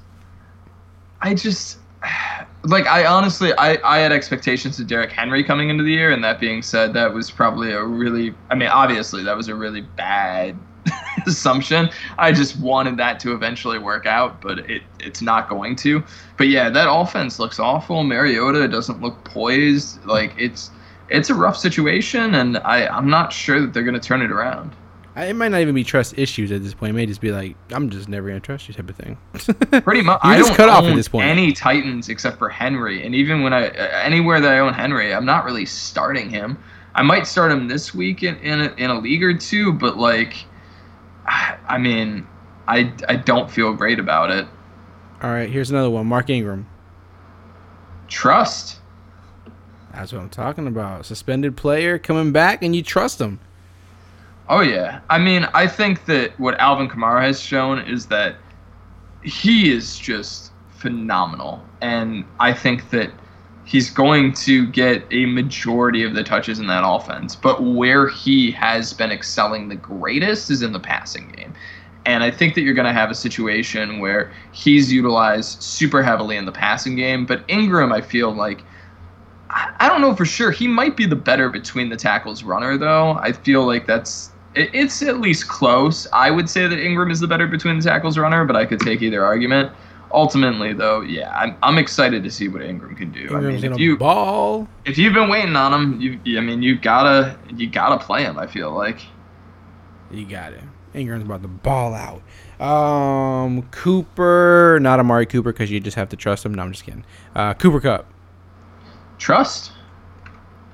[1.21, 1.79] I just,
[2.63, 6.23] like, I honestly, I, I had expectations of Derrick Henry coming into the year, and
[6.23, 9.81] that being said, that was probably a really, I mean, obviously, that was a really
[9.81, 10.57] bad
[11.33, 11.89] assumption.
[12.17, 16.03] I just wanted that to eventually work out, but it, it's not going to.
[16.37, 18.03] But yeah, that offense looks awful.
[18.03, 20.03] Mariota doesn't look poised.
[20.05, 20.71] Like, it's,
[21.09, 24.31] it's a rough situation, and I, I'm not sure that they're going to turn it
[24.31, 24.71] around.
[25.15, 26.89] I- It might not even be trust issues at this point.
[26.89, 29.17] It may just be like, I'm just never gonna trust you type of thing.
[29.83, 30.19] Pretty much.
[30.23, 31.25] I just don't cut off at own this point.
[31.25, 33.67] Any Titans except for Henry, and even when I
[34.03, 36.57] anywhere that I own Henry, I'm not really starting him.
[36.95, 39.97] I might start him this week in in a, in a league or two, but
[39.97, 40.35] like,
[41.67, 42.27] I mean,
[42.67, 44.47] I I don't feel great about it.
[45.21, 46.07] All right, here's another one.
[46.07, 46.67] Mark Ingram.
[48.07, 48.79] Trust.
[49.93, 51.05] That's what I'm talking about.
[51.05, 53.39] Suspended player coming back, and you trust him.
[54.49, 54.99] Oh yeah.
[55.09, 58.35] I mean, I think that what Alvin Kamara has shown is that
[59.23, 63.11] he is just phenomenal, and I think that
[63.65, 67.35] he's going to get a majority of the touches in that offense.
[67.35, 71.53] But where he has been excelling the greatest is in the passing game.
[72.05, 76.37] And I think that you're going to have a situation where he's utilized super heavily
[76.37, 77.25] in the passing game.
[77.25, 78.61] But Ingram, I feel like,
[79.49, 80.51] I don't know for sure.
[80.51, 83.13] He might be the better between the tackles runner, though.
[83.13, 86.07] I feel like that's it's at least close.
[86.13, 88.79] I would say that Ingram is the better between the tackles runner, but I could
[88.79, 89.71] take either argument.
[90.11, 93.21] Ultimately, though, yeah, I'm, I'm excited to see what Ingram can do.
[93.31, 94.67] I Ingram's mean, gonna if you ball.
[94.85, 98.37] if you've been waiting on him, you I mean you gotta you gotta play him.
[98.37, 98.99] I feel like
[100.11, 100.63] You got it.
[100.93, 102.21] Ingram's about to ball out.
[102.65, 106.53] Um, Cooper, not Amari Cooper because you just have to trust him.
[106.53, 107.03] No, I'm just kidding.
[107.35, 108.05] Uh, Cooper Kupp.
[109.17, 109.71] trust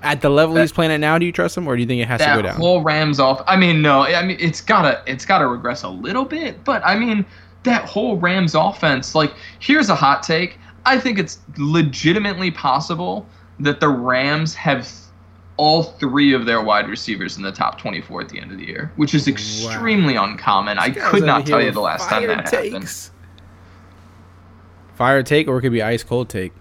[0.04, 2.02] At the level he's playing at now, do you trust him, or do you think
[2.02, 2.56] it has to go that down?
[2.56, 3.41] whole Rams off.
[3.48, 6.98] I mean, no, I mean it's gotta it's gotta regress a little bit, but I
[6.98, 7.26] mean
[7.63, 9.15] that whole Rams offense.
[9.15, 10.58] Like, here's a hot take.
[10.86, 13.28] I think it's legitimately possible
[13.60, 14.89] that the Rams have
[15.58, 18.65] all three of their wide receivers in the top 24 at the end of the
[18.65, 20.80] year, which is extremely uncommon.
[20.80, 23.10] I could not tell you the last time that happened.
[24.95, 26.54] Fire take, or it could be ice cold take.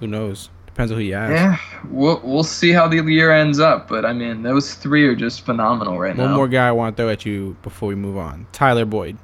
[0.00, 0.50] Who knows?
[0.66, 1.32] Depends on who you ask.
[1.32, 5.14] Yeah, we'll we'll see how the year ends up, but I mean those three are
[5.14, 6.24] just phenomenal right One now.
[6.24, 8.48] One more guy I want to throw at you before we move on.
[8.52, 9.16] Tyler Boyd.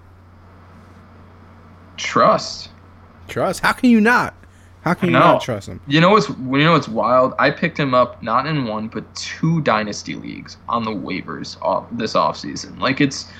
[2.00, 2.70] Trust.
[3.28, 3.62] Trust?
[3.62, 4.34] How can you not?
[4.82, 5.80] How can you not trust him?
[5.86, 7.34] You know what's you know what's wild?
[7.38, 11.86] I picked him up not in one but two dynasty leagues on the waivers off
[11.92, 12.78] this offseason.
[12.80, 13.30] Like it's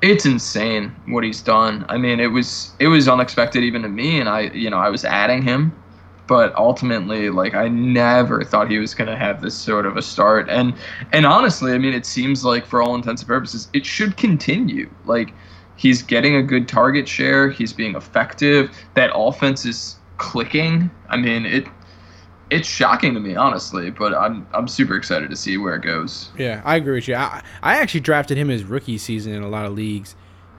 [0.00, 1.84] it's insane what he's done.
[1.88, 4.88] I mean, it was it was unexpected even to me and I you know, I
[4.88, 5.70] was adding him,
[6.26, 10.02] but ultimately like I never thought he was going to have this sort of a
[10.02, 10.72] start and
[11.12, 14.88] and honestly, I mean, it seems like for all intents and purposes it should continue.
[15.04, 15.34] Like
[15.76, 20.90] he's getting a good target share, he's being effective, that offense is clicking.
[21.08, 21.66] I mean, it
[22.50, 26.30] it's shocking to me honestly, but I'm I'm super excited to see where it goes.
[26.38, 27.14] Yeah, I agree with you.
[27.16, 30.14] I, I actually drafted him his rookie season in a lot of leagues,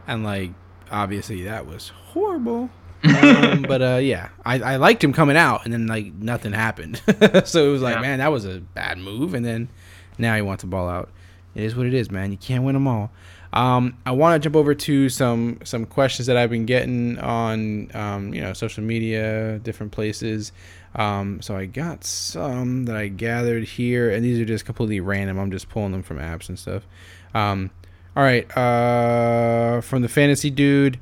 [0.08, 0.52] and like
[0.92, 2.70] obviously that was horrible.
[3.04, 7.02] um, but uh, yeah, I, I liked him coming out, and then like nothing happened.
[7.46, 8.02] so it was like, Yeah.
[8.02, 9.34] man, that was a bad move.
[9.36, 9.70] And then
[10.18, 11.10] now he wants to ball out.
[11.54, 12.32] It is what it is, man.
[12.32, 13.12] You can't win them all.
[13.56, 17.90] Um, I want to jump over to some some questions that I've been getting on
[17.96, 20.52] um, you know social media, different places.
[20.96, 25.40] Um, so I got some that I gathered here, and these are just completely random.
[25.40, 26.86] I'm just pulling them from apps and stuff.
[27.34, 27.72] Um,
[28.16, 31.00] all right, uh, from the fantasy dude,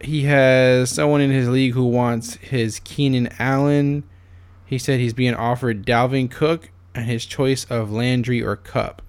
[0.00, 4.04] he has someone in his league who wants his Keenan Allen.
[4.64, 9.02] He said he's being offered Dalvin Cook and his choice of Landry or Kupp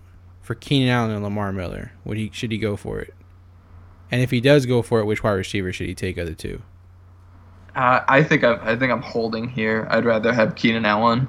[0.52, 1.94] for Keenan Allen and Lamar Miller.
[2.04, 3.14] Would he should he go for it?
[4.12, 6.36] And if he does go for it, which wide receiver should he take of the
[6.36, 6.62] two?
[7.74, 9.88] Uh, I think I'm, I think I'm holding here.
[9.90, 11.26] I'd rather have Keenan Allen.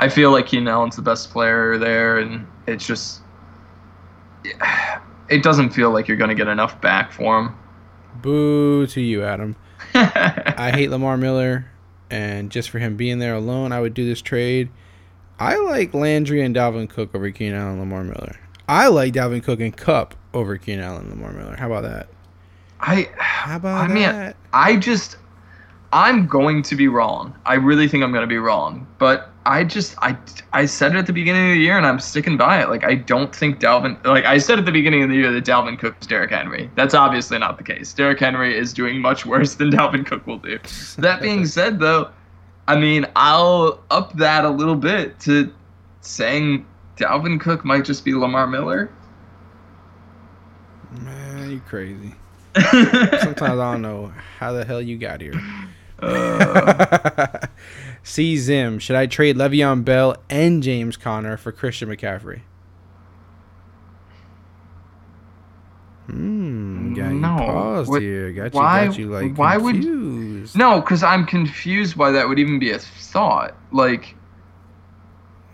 [0.00, 3.20] I feel like Keenan Allen's the best player there, and it's just
[5.28, 7.56] it doesn't feel like you're going to get enough back for him.
[8.16, 9.54] Boo to you, Adam.
[9.94, 11.70] I hate Lamar Miller,
[12.10, 14.70] and just for him being there alone, I would do this trade.
[15.38, 18.36] I like Landry and Dalvin Cook over Keenan Allen and Lamar Miller.
[18.68, 21.56] I like Dalvin Cook and Kupp over Keenan Allen and Lamar Miller.
[21.56, 22.08] How about that?
[22.80, 24.36] I How about I mean, that?
[24.52, 25.16] I just
[25.92, 27.34] I'm going to be wrong.
[27.46, 30.16] I really think I'm going to be wrong, but I just I
[30.52, 32.68] I said it at the beginning of the year and I'm sticking by it.
[32.68, 35.44] Like I don't think Dalvin like I said at the beginning of the year that
[35.44, 36.70] Dalvin Cook is Derrick Henry.
[36.74, 37.92] That's obviously not the case.
[37.94, 40.58] Derrick Henry is doing much worse than Dalvin Cook will do.
[40.98, 42.10] That being said though,
[42.66, 45.52] I mean, I'll up that a little bit to
[46.00, 48.90] saying Dalvin Cook might just be Lamar Miller.
[51.00, 52.14] Man, you crazy.
[52.56, 55.34] Sometimes I don't know how the hell you got here.
[55.98, 57.38] Uh,
[58.02, 62.40] C Zim, should I trade Le'Veon Bell and James Conner for Christian McCaffrey?
[66.06, 66.94] Hmm.
[67.20, 67.36] No.
[67.36, 68.32] paused What- here.
[68.32, 68.60] Got you.
[68.60, 72.70] why- Got you like why would- No, because I'm confused why that would even be
[72.70, 73.54] a thought.
[73.72, 74.14] Like,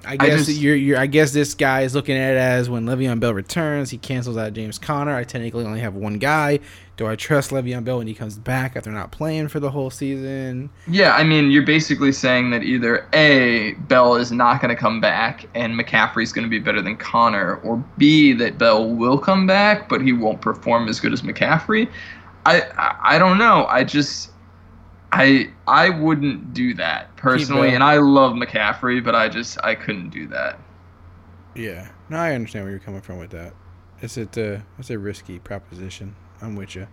[0.05, 0.99] I guess just- you're, you're.
[0.99, 4.37] I guess this guy is looking at it as when Le'Veon Bell returns, he cancels
[4.37, 5.15] out James Conner.
[5.15, 6.59] I technically only have one guy.
[6.97, 9.91] Do I trust Le'Veon Bell when he comes back after not playing for the whole
[9.91, 10.71] season?
[10.87, 15.01] yeah, I mean, you're basically saying that either A, Bell is not going to come
[15.01, 19.47] back and McCaffrey's going to be better than Conner, or B, that Bell will come
[19.47, 21.89] back, but he won't perform as good as McCaffrey.
[22.45, 23.67] I, I, I don't know.
[23.67, 24.32] I just.
[25.13, 30.11] I I wouldn't do that personally, and I love McCaffrey, but I just I couldn't
[30.11, 30.59] do that.
[31.55, 33.53] Yeah, no, I understand where you're coming from with that.
[34.01, 36.17] It's a uh, it's a risky proposition.
[36.41, 36.89] I'm with you.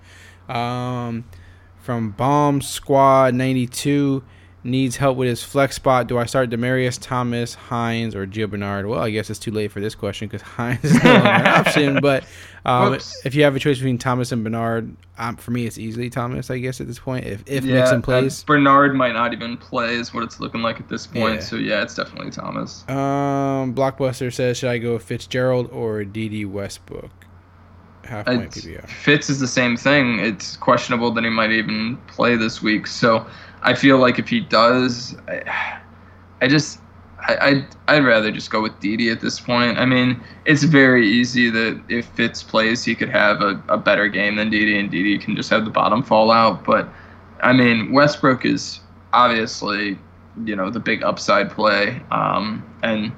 [0.54, 1.24] Um,
[1.78, 4.22] from Bomb Squad 92
[4.64, 6.08] needs help with his flex spot.
[6.08, 8.86] Do I start Demaryius Thomas, Hines, or Gio Bernard?
[8.86, 11.48] Well, I guess it's too late for this question because Hines is no longer an
[11.48, 12.00] option.
[12.02, 12.24] But
[12.66, 16.10] um, if you have a choice between Thomas and Bernard, um, for me it's easily
[16.10, 16.50] Thomas.
[16.50, 18.44] I guess at this point, if if yeah, Mixon uh, plays.
[18.44, 21.36] Bernard might not even play, is what it's looking like at this point.
[21.36, 21.42] Yeah.
[21.42, 22.88] So yeah, it's definitely Thomas.
[22.90, 27.12] Um, Blockbuster says, should I go Fitzgerald or Dede Westbrook?
[28.04, 28.88] Half point It's- PPR.
[28.88, 30.20] Fitz is the same thing.
[30.20, 32.88] It's questionable that he might even play this week.
[32.88, 33.26] So
[33.62, 35.80] I feel like if he does, I,
[36.42, 36.80] I just
[37.28, 39.78] I, I'd, I'd rather just go with Dede at this point.
[39.78, 44.08] I mean, it's very easy that if Fitz plays, he could have a, a better
[44.08, 46.64] game than Dede, and Dede can just have the bottom fall out.
[46.64, 46.88] But
[47.44, 48.80] I mean, Westbrook is
[49.14, 50.00] obviously
[50.46, 53.12] you know the big upside play, um, and.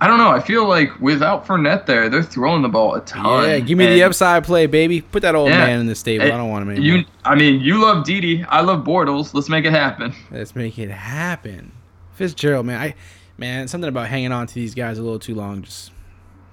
[0.00, 0.30] I don't know.
[0.30, 3.48] I feel like without Fournette there, they're throwing the ball a ton.
[3.48, 5.00] Yeah, give me the upside play, baby.
[5.00, 5.64] Put that old Yeah.
[5.66, 6.26] man in the stable.
[6.26, 6.98] I don't want him anymore.
[6.98, 8.44] You, I mean, you love Dede.
[8.48, 9.32] I love Bortles.
[9.34, 10.12] Let's make it happen.
[10.30, 11.72] Let's make it happen.
[12.14, 12.94] Fitzgerald, man, I
[13.38, 15.90] man, something about hanging on to these guys a little too long just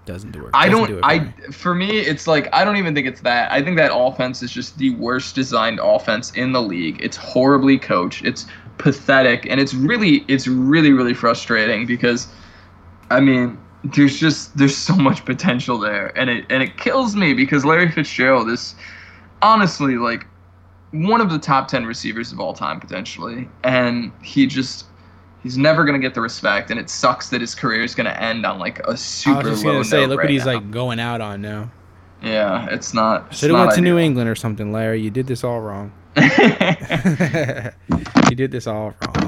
[0.05, 0.51] doesn't do it.
[0.53, 0.87] I don't.
[0.87, 1.31] do it for I me.
[1.51, 3.51] for me, it's like I don't even think it's that.
[3.51, 6.99] I think that offense is just the worst designed offense in the league.
[7.03, 8.23] It's horribly coached.
[8.25, 8.45] It's
[8.77, 12.27] pathetic, and it's really, it's really, really frustrating because,
[13.11, 17.33] I mean, there's just there's so much potential there, and it and it kills me
[17.33, 18.75] because Larry Fitzgerald is
[19.41, 20.25] honestly like
[20.91, 24.85] one of the top 10 receivers of all time potentially and he just
[25.41, 28.05] he's never going to get the respect and it sucks that his career is going
[28.05, 30.45] to end on like a super I was just gonna say, look right what he's
[30.45, 30.55] now.
[30.55, 31.71] like going out on now.
[32.21, 33.97] yeah it's not Should have went to New.
[33.97, 35.01] England or something, Larry.
[35.01, 35.93] You did this all wrong.
[36.15, 36.21] you
[38.35, 39.20] did this all wrong.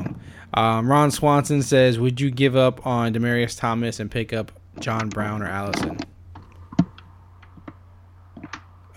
[0.56, 5.10] Um, Ron Swanson says, "Would you give up on Demaryius Thomas and pick up John
[5.10, 5.98] Brown or Allison?"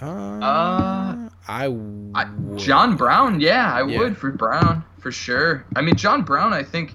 [0.01, 1.75] Uh, Uh, I,
[2.14, 2.27] I.
[2.57, 3.99] John Brown, yeah, I Yeah.
[3.99, 5.64] would for Brown for sure.
[5.75, 6.95] I mean, John Brown, I think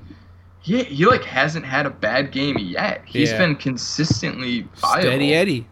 [0.59, 3.01] he he like hasn't had a bad game yet.
[3.05, 3.39] He's Yeah.
[3.39, 5.01] been consistently viable.
[5.01, 5.67] Steady Eddie.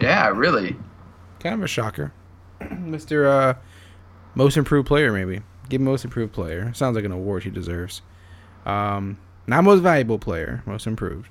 [0.00, 0.76] Yeah, really.
[1.38, 2.12] Kind of a shocker,
[2.80, 3.54] Mister uh,
[4.34, 5.12] Most Improved Player.
[5.12, 6.72] Maybe give Most Improved Player.
[6.74, 8.02] Sounds like an award he deserves.
[8.64, 11.28] Um, not Most Valuable Player, Most Improved.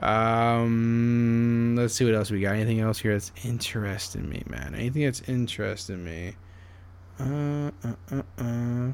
[0.00, 2.54] Um, let's see what else we got.
[2.54, 4.74] Anything else here that's interesting me, man?
[4.74, 6.34] Anything that's interesting me?
[7.18, 8.92] Uh, uh, uh, uh.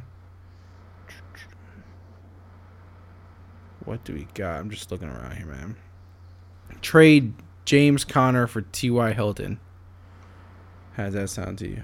[3.85, 4.61] What do we got?
[4.61, 5.77] I'm just looking around here, man.
[6.83, 7.33] Trade
[7.65, 9.13] James Conner for T.Y.
[9.13, 9.59] Hilton.
[10.93, 11.83] How does that sound to you?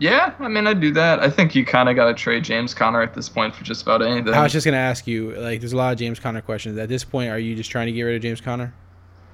[0.00, 1.20] Yeah, I mean, I'd do that.
[1.20, 3.82] I think you kind of got to trade James Conner at this point for just
[3.82, 4.32] about anything.
[4.32, 6.78] I was just gonna ask you, like, there's a lot of James Conner questions.
[6.78, 8.72] At this point, are you just trying to get rid of James Conner?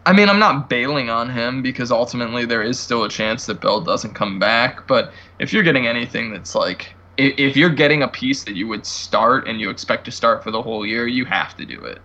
[0.06, 3.60] I mean, I'm not bailing on him because ultimately there is still a chance that
[3.60, 4.86] Bell doesn't come back.
[4.86, 8.84] But if you're getting anything that's like, if you're getting a piece that you would
[8.84, 12.00] start and you expect to start for the whole year, you have to do it.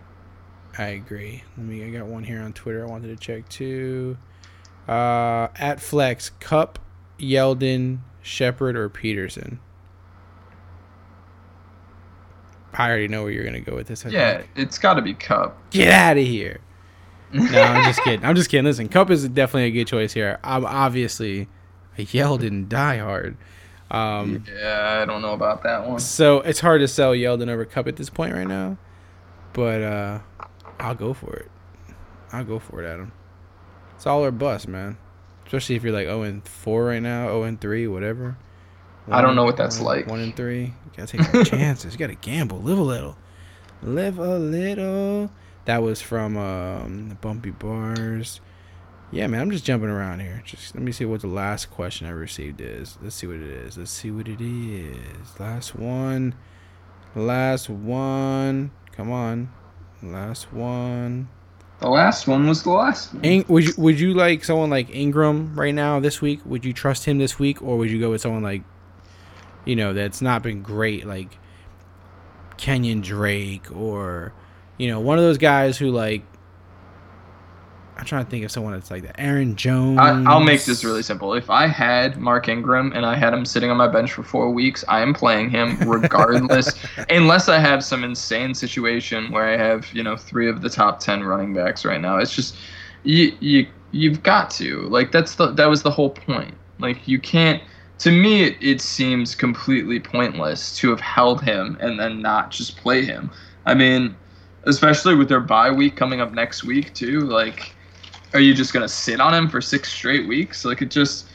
[0.78, 1.44] I agree.
[1.58, 1.84] Let me.
[1.84, 2.86] I got one here on Twitter.
[2.86, 4.18] I wanted to check too.
[4.88, 6.80] Uh, at Flex, Kupp,
[7.20, 9.60] Yeldon, Shepard, or Peterson.
[12.74, 14.06] I already know where you're gonna go with this.
[14.06, 14.50] I Yeah, think.
[14.56, 15.58] it's got to be Kupp.
[15.72, 16.60] Get out of here.
[17.32, 18.26] No, I'm just kidding.
[18.26, 18.66] I'm just kidding.
[18.66, 20.40] Listen, Kupp is definitely a good choice here.
[20.44, 21.48] I'm obviously
[21.96, 23.38] a Die Hard.
[23.92, 26.00] Um, Yeah, I don't know about that one.
[26.00, 28.78] So it's hard to sell Yeldon over Kupp at this point right now,
[29.54, 30.20] but uh,
[30.80, 31.52] I'll go for it.
[32.32, 33.12] I'll go for it, Adam.
[33.96, 34.98] It's all or bust, man.
[35.50, 38.38] Especially if you're like 0 and 4 right now, 0 and 3, whatever.
[39.10, 40.06] I don't know what that's One- like.
[40.08, 40.62] 1 and 3.
[40.66, 41.92] You gotta take some chances.
[41.94, 42.60] You gotta gamble.
[42.62, 43.18] Live a little.
[43.82, 45.32] Live a little.
[45.66, 48.42] That was from um, the Bumpy Bars.
[49.12, 50.44] Yeah, man, I'm just jumping around here.
[50.46, 53.00] Just let me see what the last question I received is.
[53.02, 53.76] Let's see what it is.
[53.76, 55.40] Let's see what it is.
[55.40, 56.36] Last one.
[57.16, 58.70] Last one.
[58.92, 59.52] Come on.
[60.04, 61.30] Last one.
[61.80, 63.24] The last one was the last one.
[63.24, 66.42] In- would you would you like someone like Ingram right now this week?
[66.46, 68.64] Would you trust him this week, or would you go with someone like,
[69.66, 71.38] you know, that's not been great, like
[72.58, 74.34] Kenyan Drake, or
[74.78, 76.24] you know, one of those guys who like.
[78.00, 79.20] I'm trying to think of someone that's like that.
[79.20, 80.00] Aaron Jones.
[80.00, 81.34] I, I'll make this really simple.
[81.34, 84.52] If I had Mark Ingram and I had him sitting on my bench for four
[84.52, 86.74] weeks, I am playing him regardless,
[87.10, 91.02] unless I have some insane situation where I have you know three of the top
[91.02, 92.20] ten running backs right now.
[92.20, 92.56] It's just
[93.04, 96.54] you you you've got to like that's the that was the whole point.
[96.80, 97.62] Like you can't.
[98.00, 102.78] To me, it, it seems completely pointless to have held him and then not just
[102.78, 103.30] play him.
[103.66, 104.16] I mean,
[104.64, 107.20] especially with their bye week coming up next week too.
[107.20, 107.76] Like
[108.34, 110.66] are you just gonna sit on him for six straight weeks?
[110.66, 111.28] Like it just,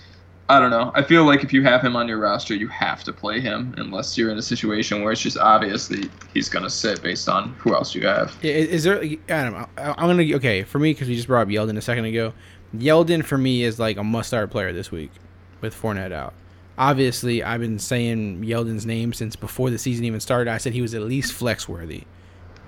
[0.48, 0.92] I don't know.
[0.94, 3.74] I feel like if you have him on your roster, you have to play him
[3.78, 7.54] unless you're in a situation where it's just obvious that he's gonna sit based on
[7.54, 8.37] who else you have.
[8.42, 9.02] Is, is there?
[9.28, 12.33] Adam, I'm gonna okay for me because we just brought up Yeldon a second ago.
[12.76, 15.12] Yeldon for me is like a must-start player this week
[15.61, 16.35] with Fournette out.
[16.76, 20.50] Obviously, I've been saying Yeldon's name since before the season even started.
[20.50, 22.02] I said he was at least flex worthy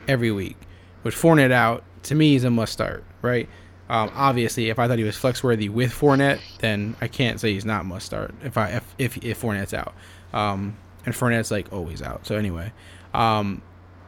[0.07, 0.57] every week.
[1.03, 3.03] With Fournette out, to me, he's a must-start.
[3.21, 3.49] Right?
[3.89, 7.53] Um, obviously, if I thought he was flex worthy with Fournette, then I can't say
[7.53, 8.35] he's not must-start.
[8.43, 9.95] If I if if, if Fournette's out,
[10.33, 12.27] um, and Fournette's like always out.
[12.27, 12.73] So anyway,
[13.15, 13.63] um,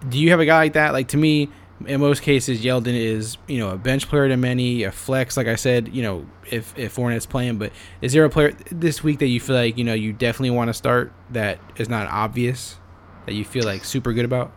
[0.08, 0.92] do you have a guy like that?
[0.92, 1.48] Like to me,
[1.86, 5.36] in most cases, Yeldon is you know a bench player to many, a flex.
[5.36, 9.04] Like I said, you know if if Fournette's playing, but is there a player this
[9.04, 12.08] week that you feel like you know you definitely want to start that is not
[12.08, 12.76] obvious
[13.26, 14.50] that you feel like super good about?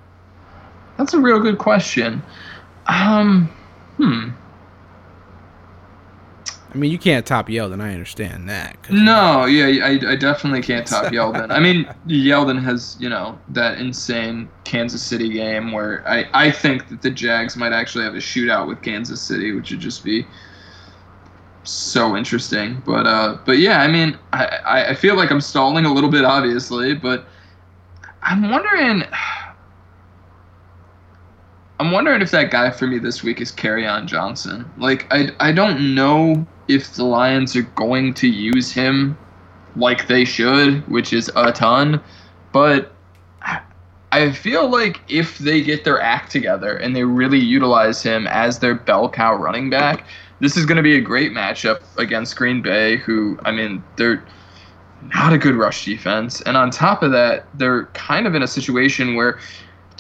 [0.98, 2.24] That's a real good question.
[2.88, 3.48] Um,
[3.98, 4.30] hmm.
[6.74, 7.82] I mean, you can't top Yeldon.
[7.82, 8.78] I understand that.
[8.90, 11.52] No, yeah, I, I definitely can't top Yeldon.
[11.52, 16.88] I mean, Yeldon has, you know, that insane Kansas City game where I, I think
[16.88, 20.26] that the Jags might actually have a shootout with Kansas City, which would just be
[21.64, 22.82] so interesting.
[22.86, 26.24] But uh, but yeah, I mean, I, I, feel like I'm stalling a little bit,
[26.24, 27.28] obviously, but
[28.22, 29.04] I'm wondering.
[31.80, 33.52] I'm wondering if that guy for me this week is
[33.86, 34.72] on Johnson.
[34.78, 39.18] Like I I don't know if the Lions are going to use him
[39.76, 42.02] like they should, which is a ton.
[42.52, 42.94] But
[44.12, 48.60] I feel like if they get their act together and they really utilize him as
[48.60, 50.06] their bell cow running back,
[50.40, 54.24] this is going to be a great matchup against Green Bay, who, I mean, they're
[55.16, 56.42] not a good rush defense.
[56.42, 59.40] And on top of that, they're kind of in a situation where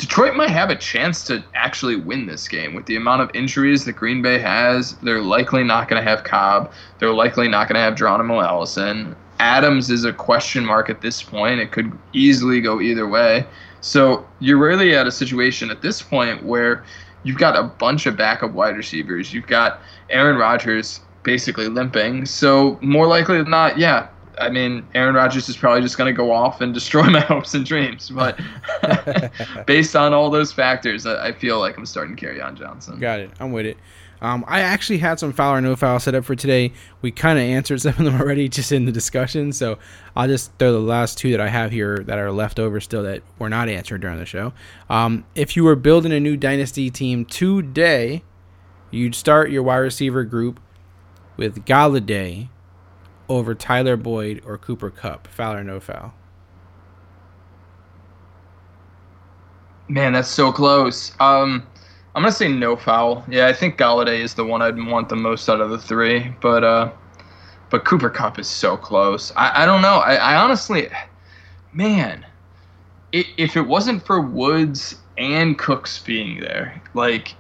[0.01, 3.85] Detroit might have a chance to actually win this game with the amount of injuries
[3.85, 4.95] that Green Bay has.
[5.03, 6.71] They're likely not going to have Cobb.
[6.97, 9.15] They're likely not going to have Geronimo Allison.
[9.39, 11.59] Adams is a question mark at this point.
[11.59, 13.45] It could easily go either way.
[13.81, 16.83] So you're really at a situation at this point where
[17.21, 19.31] you've got a bunch of backup wide receivers.
[19.31, 22.25] You've got Aaron Rodgers basically limping.
[22.25, 24.07] So more likely than not, yeah.
[24.41, 27.53] I mean, Aaron Rodgers is probably just going to go off and destroy my hopes
[27.53, 28.09] and dreams.
[28.09, 28.39] But
[29.65, 32.99] based on all those factors, I feel like I'm starting Kerryon Johnson.
[32.99, 33.31] Got it.
[33.39, 33.77] I'm with it.
[34.21, 36.73] Um, I actually had some foul or no foul set up for today.
[37.01, 39.51] We kind of answered some of them already just in the discussion.
[39.51, 39.79] So
[40.15, 43.03] I'll just throw the last two that I have here that are left over still
[43.03, 44.53] that were not answered during the show.
[44.89, 48.23] Um, if you were building a new dynasty team today,
[48.91, 50.59] you'd start your wide receiver group
[51.35, 52.49] with Golladay
[53.37, 55.27] over Tyler Boyd or Cooper Kupp?
[55.27, 56.13] Foul or no foul?
[59.87, 61.11] Man, that's so close.
[61.19, 61.65] Um,
[62.15, 63.25] I'm gonna say no foul.
[63.29, 66.33] Yeah, I think Golladay is the one I'd want the most out of the three,
[66.41, 66.91] but uh,
[67.69, 69.31] but Cooper Kupp is so close.
[69.35, 69.99] I, I don't know.
[69.99, 70.89] I, I honestly,
[71.73, 72.25] man,
[73.11, 77.35] it, if it wasn't for Woods and Cooks being there, like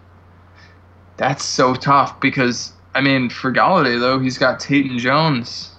[1.17, 5.70] that's so tough because I mean for Golladay though he's got Tate and Jones.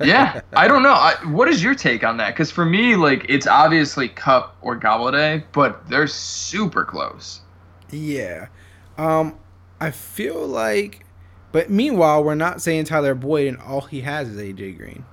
[0.00, 0.92] Yeah, I don't know.
[0.92, 2.34] I, what is your take on that?
[2.34, 7.40] Because for me, like it's obviously Kupp or Golladay, but they're super close.
[7.90, 8.48] Yeah,
[8.98, 9.38] um,
[9.80, 11.04] I feel like,
[11.52, 15.04] but meanwhile, we're not saying Tyler Boyd, and all he has is AJ Green.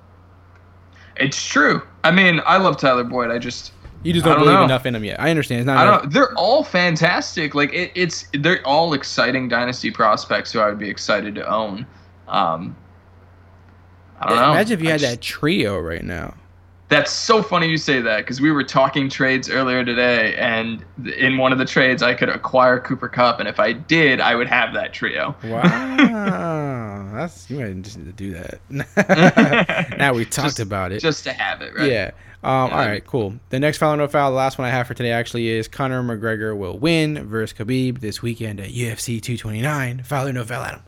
[1.17, 1.81] It's true.
[2.03, 3.29] I mean, I love Tyler Boyd.
[3.29, 4.65] I just you just don't, don't believe know.
[4.65, 5.19] enough in him yet.
[5.19, 5.61] I understand.
[5.61, 6.11] It's not I don't.
[6.11, 7.55] They're all fantastic.
[7.55, 11.85] Like it, it's they're all exciting dynasty prospects who I would be excited to own.
[12.27, 12.75] Um,
[14.23, 14.51] I don't yeah, know.
[14.53, 16.33] Imagine if you I had just, that trio right now.
[16.89, 20.85] That's so funny you say that because we were talking trades earlier today, and
[21.17, 24.35] in one of the trades, I could acquire Cooper Kupp, and if I did, I
[24.35, 25.35] would have that trio.
[25.43, 29.97] Wow, that's you might just need to do that.
[29.97, 31.91] now we talked just, about it, just to have it, right?
[31.91, 32.11] Yeah.
[32.43, 32.77] Um, yeah.
[32.77, 33.33] All right, cool.
[33.49, 36.03] The next foul no foul, the last one I have for today actually is Conor
[36.03, 40.03] McGregor will win versus Khabib this weekend at UFC 229.
[40.03, 40.81] Foul no foul, Adam?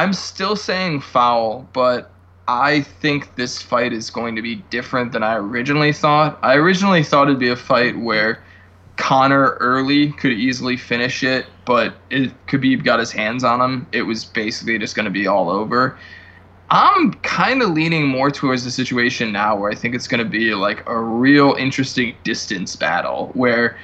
[0.00, 2.10] I'm still saying foul, but
[2.48, 6.38] I think this fight is going to be different than I originally thought.
[6.40, 8.42] I originally thought it'd be a fight where
[8.96, 14.00] Conor early could easily finish it, but if Khabib got his hands on him, it
[14.00, 15.98] was basically just going to be all over.
[16.70, 20.30] I'm kind of leaning more towards the situation now where I think it's going to
[20.30, 23.76] be like a real interesting distance battle where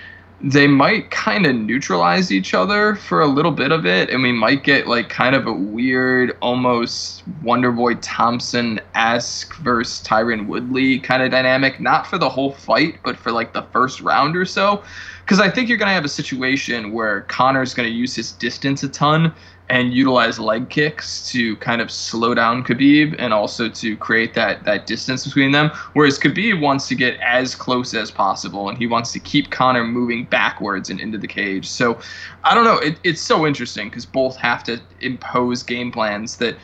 [0.43, 4.32] they might kind of neutralize each other for a little bit of it, and we
[4.32, 11.22] might get like kind of a weird, almost Wonderboy Thompson esque versus Tyron Woodley kind
[11.22, 11.80] of dynamic.
[11.80, 14.82] Not for the whole fight, but for like the first round or so.
[15.24, 18.30] Because I think you're going to have a situation where Conor's going to use his
[18.32, 19.34] distance a ton
[19.69, 24.64] and utilize leg kicks to kind of slow down Khabib and also to create that
[24.64, 25.71] that distance between them.
[25.95, 29.85] Whereas Khabib wants to get as close as possible and he wants to keep Conor
[29.85, 31.67] moving backwards and into the cage.
[31.69, 31.99] So
[32.45, 32.79] I don't know.
[32.79, 36.57] It, it's so interesting because both have to impose game plans that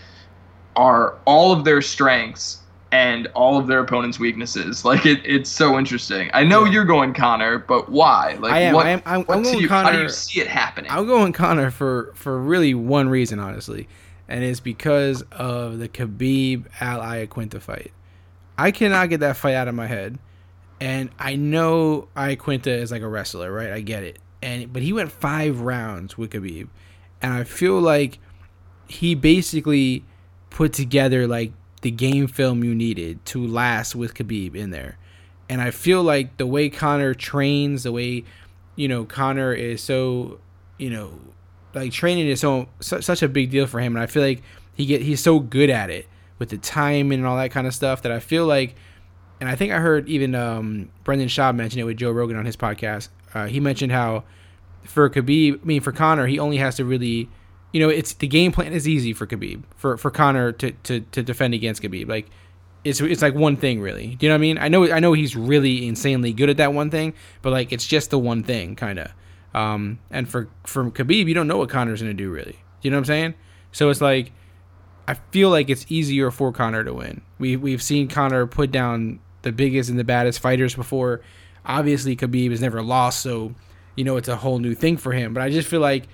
[0.76, 2.61] are all of their strengths
[2.92, 4.84] and all of their opponents' weaknesses.
[4.92, 6.28] Like it, it's so interesting.
[6.34, 8.36] I know you're going Conor, but why?
[8.38, 8.74] Like I am.
[8.74, 9.02] What, I am.
[9.06, 9.90] I'm, I'm going you, Conor.
[9.90, 10.90] How do you see it happening?
[10.90, 13.88] I'm going Conor for for really one reason, honestly,
[14.28, 17.92] and it's because of the Khabib Al Iaquinta fight.
[18.58, 20.18] I cannot get that fight out of my head,
[20.78, 23.70] and I know Iaquinta is like a wrestler, right?
[23.70, 26.68] I get it, and but he went five rounds with Khabib,
[27.22, 28.18] and I feel like
[28.88, 30.04] he basically
[30.50, 31.52] put together like
[31.82, 34.96] the game film you needed to last with Khabib in there.
[35.48, 38.24] And I feel like the way Conor trains, the way
[38.76, 40.40] you know Conor is so,
[40.78, 41.20] you know,
[41.74, 44.42] like training is so, such a big deal for him, and I feel like
[44.74, 46.08] he get he's so good at it
[46.38, 48.74] with the time and all that kind of stuff that I feel like,
[49.40, 52.46] and I think I heard even um, Brendan Schaub mention it with Joe Rogan on
[52.46, 53.08] his podcast.
[53.34, 54.24] Uh, he mentioned how
[54.84, 57.28] for Khabib, I mean for Conor, he only has to really
[57.72, 61.00] you know, it's the game plan is easy for Khabib for for Conor to to
[61.00, 62.08] to defend against Khabib.
[62.08, 62.30] Like
[62.84, 64.14] it's it's like one thing really.
[64.16, 64.58] Do you know what I mean?
[64.58, 67.86] I know I know he's really insanely good at that one thing, but like it's
[67.86, 69.10] just the one thing kind of.
[69.54, 72.52] Um, and for for Khabib, you don't know what Conor's gonna do really.
[72.52, 73.34] Do you know what I'm saying?
[73.72, 74.32] So it's like
[75.06, 77.22] I feel like it's easier for Conor to win.
[77.38, 81.20] We we've seen Conor put down the biggest and the baddest fighters before.
[81.64, 83.54] Obviously, Khabib has never lost, so
[83.96, 85.34] you know it's a whole new thing for him.
[85.34, 86.08] But I just feel like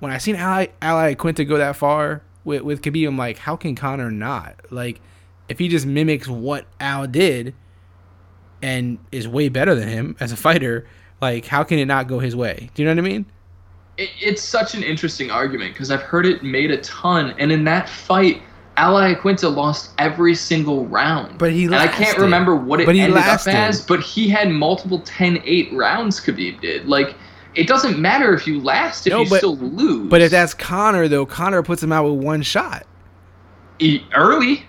[0.00, 3.56] when I seen Ally, Al Iaquinta go that far with with Khabib, I'm like, how
[3.56, 4.56] can Conor not?
[4.70, 5.00] Like,
[5.48, 7.54] if he just mimics what Al did
[8.62, 10.86] and is way better than him as a fighter,
[11.20, 12.70] like how can it not go his way?
[12.74, 13.26] Do you know what I mean?
[13.98, 17.64] It, it's such an interesting argument because I've heard it made a ton, and in
[17.64, 18.42] that fight,
[18.76, 21.38] Al Iaquinta lost every single round.
[21.38, 23.50] But he and I can't remember what it But he ended lasted.
[23.50, 26.18] up as, but he had multiple 10-8 rounds.
[26.20, 27.14] Khabib did like.
[27.54, 30.08] It doesn't matter if you last if No, you but- still lose.
[30.08, 32.86] But if that's Conor though, Conor puts him out with one shot.
[33.78, 34.64] E- early,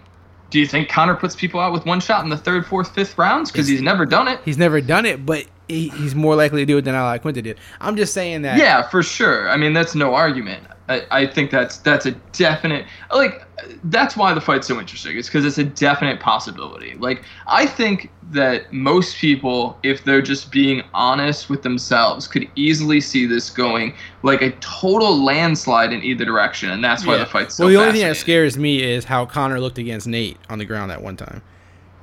[0.50, 3.18] do you think Conor puts people out with one shot in the third, fourth, fifth
[3.18, 3.52] rounds?
[3.52, 4.40] Because he's never done it.
[4.46, 7.44] He's never done it, but he, he's more likely to do it than Al Iaquinta
[7.44, 7.58] did.
[7.80, 8.58] I'm just saying that.
[8.58, 9.50] Yeah, for sure.
[9.50, 10.64] I mean, that's no argument.
[10.92, 13.46] I, I think that's that's a definite like
[13.86, 15.18] that's why the fight's so interesting.
[15.18, 16.96] It's because it's a definite possibility.
[16.98, 23.00] Like I think that most people, if they're just being honest with themselves, could easily
[23.02, 27.20] see this going like a total landslide in either direction, and that's why Yeah.
[27.20, 30.08] the fight's so well, the only thing that scares me is how Conor looked against
[30.08, 31.42] Nate on the ground at one time.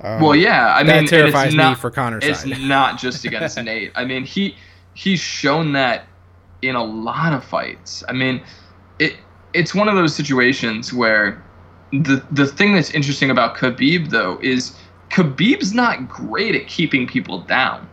[0.01, 2.61] Um, Well, yeah, I mean, and terrifies it's me for Conor's It's side.
[2.61, 3.91] not just against Nate.
[3.95, 4.55] I mean, he
[4.93, 6.05] he's shown that
[6.61, 8.03] in a lot of fights.
[8.07, 8.41] I mean,
[8.99, 9.15] it
[9.53, 11.43] it's one of those situations where
[11.91, 14.77] the the thing that's interesting about Khabib though is
[15.09, 17.89] Khabib's not great at keeping people down.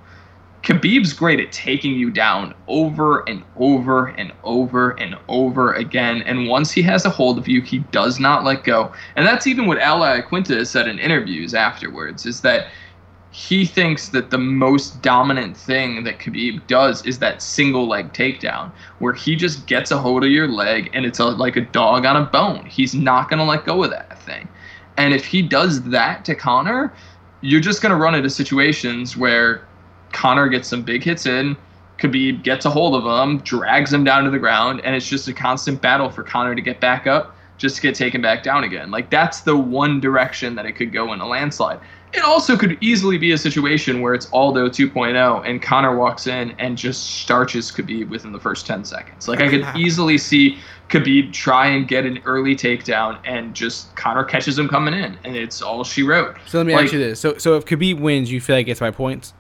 [0.63, 6.23] Khabib's great at taking you down over and over and over and over again.
[6.23, 8.93] And once he has a hold of you, he does not let go.
[9.15, 12.67] And that's even what Al Iaquinta said in interviews afterwards, is that
[13.37, 18.73] he thinks that the most dominant thing that Khabib does is that single leg takedown,
[18.99, 22.07] where he just gets a hold of your leg and it's a, like a dog
[22.07, 22.65] on a bone.
[22.65, 24.49] He's not going to let go of that thing.
[24.97, 26.95] And if he does that to Conor,
[27.43, 29.67] you're just going to run into situations where
[30.13, 31.59] Conor gets some big hits in,
[31.99, 35.29] Khabib gets a hold of him, drags him down to the ground, and it's just
[35.29, 38.65] a constant battle for Conor to get back up, just to get taken back down
[38.65, 38.91] again.
[38.91, 41.81] Like that's the one direction that it could go in a landslide.
[42.13, 46.53] It also could easily be a situation where it's Aldo 2.0 and Conor walks in
[46.59, 49.29] and just starches Khabib within the first 10 seconds.
[49.29, 54.25] Like I could easily see Khabib try and get an early takedown and just Conor
[54.25, 56.37] catches him coming in and it's all she wrote.
[56.47, 58.69] So let me Like- ask you this: so so if Khabib wins, you feel like
[58.69, 59.35] it's by points?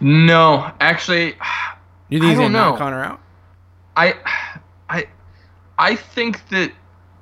[0.00, 1.34] No, actually
[2.10, 2.78] You think he's don't knock know.
[2.78, 3.20] Conor out?
[3.96, 4.14] I,
[4.88, 5.06] I,
[5.78, 6.70] I think that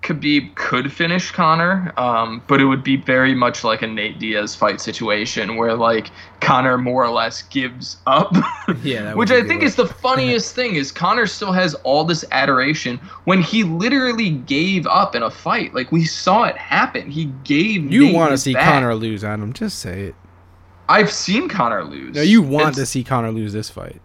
[0.02, 4.54] Khabib could finish Conor, um, but it would be very much like a Nate Diaz
[4.54, 6.08] fight situation where like
[6.40, 8.34] Conor more or less gives up.
[8.82, 12.98] Yeah, which I think is the funniest thing is Conor still has all this adoration
[13.24, 15.72] when he literally gave up in a fight.
[15.72, 17.08] Like we saw it happen.
[17.08, 17.92] He gave.
[17.92, 18.72] You want to see back.
[18.72, 19.52] Conor lose, Adam?
[19.52, 20.14] Just say it.
[20.88, 22.16] I've seen Conor lose.
[22.16, 24.00] No, you want It's- to see Conor lose this fight.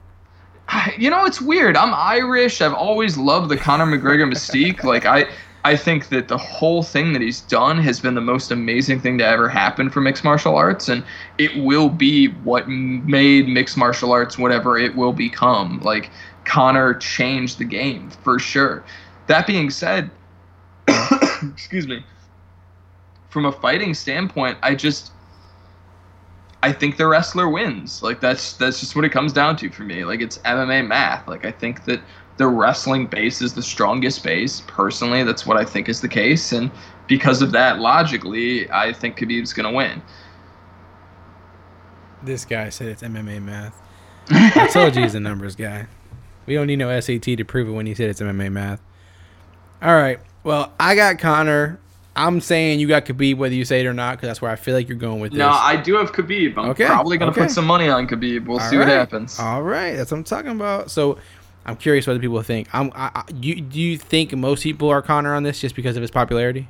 [0.97, 5.25] you know it's weird i'm irish i've always loved the conor mcgregor mystique like i
[5.67, 9.17] i think that the whole thing that he's done has been the most amazing thing
[9.17, 11.03] to ever happen for mixed martial arts and
[11.37, 16.09] it will be what made mixed martial arts whatever it will become like
[16.45, 18.83] conor changed the game for sure
[19.27, 20.09] that being said
[21.43, 22.03] excuse me
[23.29, 25.11] from a fighting standpoint i just
[26.63, 28.01] I think the wrestler wins.
[28.01, 30.03] Like that's that's just what it comes down to for me.
[30.03, 31.27] Like it's MMA math.
[31.27, 32.01] Like I think that
[32.37, 34.61] the wrestling base is the strongest base.
[34.67, 36.71] Personally, that's what I think is the case, and
[37.07, 40.01] because of that, logically, I think Khabib's gonna win.
[42.23, 43.79] This guy said it's MMA math.
[44.29, 45.87] I told you he's a numbers guy.
[46.45, 48.81] We don't need no SAT to prove it when he said it's MMA math.
[49.81, 50.19] All right.
[50.43, 51.79] Well, I got Conor.
[52.15, 54.55] I'm saying you got Khabib whether you say it or not because that's where I
[54.55, 55.39] feel like you're going with this.
[55.39, 56.57] No, I do have Khabib.
[56.57, 57.41] I'm Okay, probably gonna okay.
[57.41, 58.47] put some money on Khabib.
[58.47, 59.39] We'll All see what happens.
[59.39, 60.89] All right, that's what I'm talking about.
[60.89, 61.19] So,
[61.67, 62.69] I'm curious what other people think.
[62.73, 62.91] I'm.
[62.95, 66.01] I, I, you, do you think most people are Conor on this just because of
[66.01, 66.67] his popularity?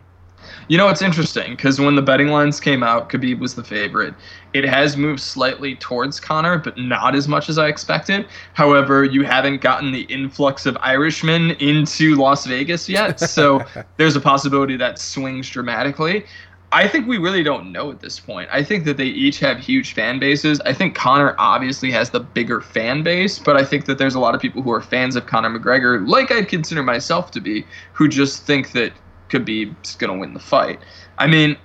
[0.68, 4.14] You know, it's interesting because when the betting lines came out, Khabib was the favorite.
[4.54, 8.28] It has moved slightly towards Conor, but not as much as I expected.
[8.54, 13.62] However, you haven't gotten the influx of Irishmen into Las Vegas yet, so
[13.98, 16.26] there's a possibility that swings dramatically.
[16.72, 18.50] I think we really don't know at this point.
[18.52, 20.60] I think that they each have huge fan bases.
[20.62, 24.20] I think Conor obviously has the bigger fan base, but I think that there's a
[24.20, 27.66] lot of people who are fans of Conor McGregor, like I'd consider myself to be,
[27.94, 28.92] who just think that
[29.30, 30.80] Khabib's gonna win the fight.
[31.18, 31.58] I mean,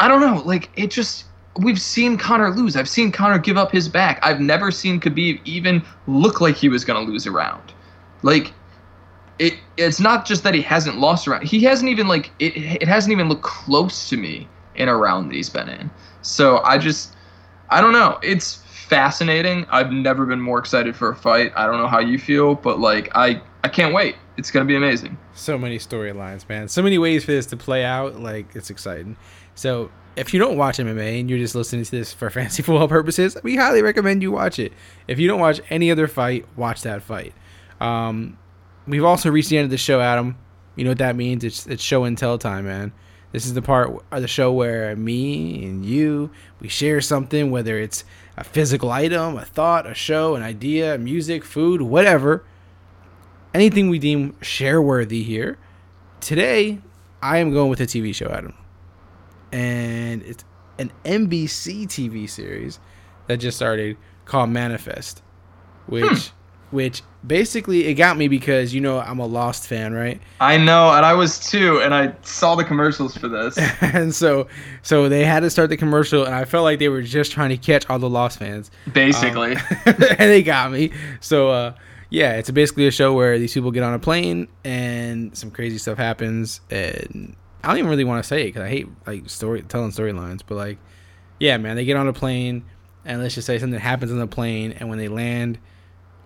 [0.00, 0.42] I don't know.
[0.44, 1.26] Like it just
[1.58, 2.76] we've seen Conor lose.
[2.76, 4.18] I've seen Conor give up his back.
[4.22, 7.72] I've never seen Khabib even look like he was gonna lose a round.
[8.22, 8.52] Like
[9.38, 11.44] it it's not just that he hasn't lost around.
[11.44, 12.56] He hasn't even like it.
[12.56, 15.90] It hasn't even looked close to me in a round that he's been in.
[16.22, 17.14] So I just,
[17.70, 18.18] I don't know.
[18.22, 18.56] It's
[18.86, 19.66] fascinating.
[19.70, 21.52] I've never been more excited for a fight.
[21.56, 24.16] I don't know how you feel, but like I, I can't wait.
[24.36, 25.16] It's gonna be amazing.
[25.34, 26.68] So many storylines, man.
[26.68, 28.20] So many ways for this to play out.
[28.20, 29.16] Like it's exciting.
[29.54, 32.88] So if you don't watch MMA and you're just listening to this for fantasy football
[32.88, 34.72] purposes, we highly recommend you watch it.
[35.08, 37.34] If you don't watch any other fight, watch that fight.
[37.80, 38.38] Um,
[38.86, 40.36] we've also reached the end of the show, Adam.
[40.74, 41.44] You know what that means?
[41.44, 42.92] It's it's show and tell time, man.
[43.32, 46.30] This is the part of the show where me and you
[46.60, 48.04] we share something, whether it's
[48.36, 52.44] a physical item, a thought, a show, an idea, music, food, whatever.
[53.52, 55.58] Anything we deem share worthy here.
[56.20, 56.80] Today,
[57.22, 58.54] I am going with a TV show, Adam.
[59.50, 60.44] And it's
[60.78, 62.78] an NBC TV series
[63.26, 65.22] that just started called Manifest,
[65.86, 66.36] which hmm.
[66.76, 70.20] Which basically it got me because you know I'm a Lost fan, right?
[70.40, 73.58] I know, and I was too, and I saw the commercials for this.
[73.80, 74.46] and so
[74.82, 77.48] so they had to start the commercial and I felt like they were just trying
[77.48, 78.70] to catch all the Lost fans.
[78.92, 80.92] Basically, Um, and they got me.
[81.20, 81.74] So uh
[82.10, 85.78] yeah, it's basically a show where these people get on a plane and some crazy
[85.78, 89.30] stuff happens and I don't even really want to say it cuz I hate like
[89.30, 90.76] story telling storylines, but like
[91.40, 92.64] yeah, man, they get on a plane
[93.06, 95.58] and let's just say something happens on the plane and when they land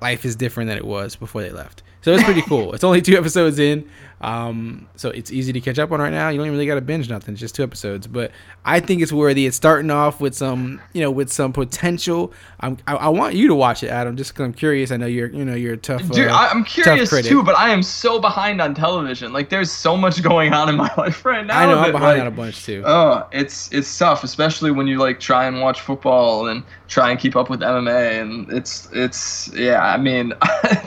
[0.03, 1.82] life is different than it was before they left.
[2.03, 2.72] So it's pretty cool.
[2.72, 3.88] It's only two episodes in,
[4.21, 6.29] um, so it's easy to catch up on right now.
[6.29, 8.07] You don't even really got to binge nothing; it's just two episodes.
[8.07, 8.33] But
[8.66, 9.47] I think it's worthy.
[9.47, 12.33] It's starting off with some, you know, with some potential.
[12.61, 14.91] I'm, I, I want you to watch it, Adam, just because I'm curious.
[14.91, 16.07] I know you're, you know, you're a tough.
[16.11, 19.33] Dude, uh, I'm curious too, but I am so behind on television.
[19.33, 21.59] Like, there's so much going on in my life right now.
[21.59, 22.83] I know I'm behind like, on a bunch too.
[22.85, 27.18] Oh, it's it's tough, especially when you like try and watch football and try and
[27.18, 29.81] keep up with MMA, and it's it's yeah.
[29.83, 30.31] I mean,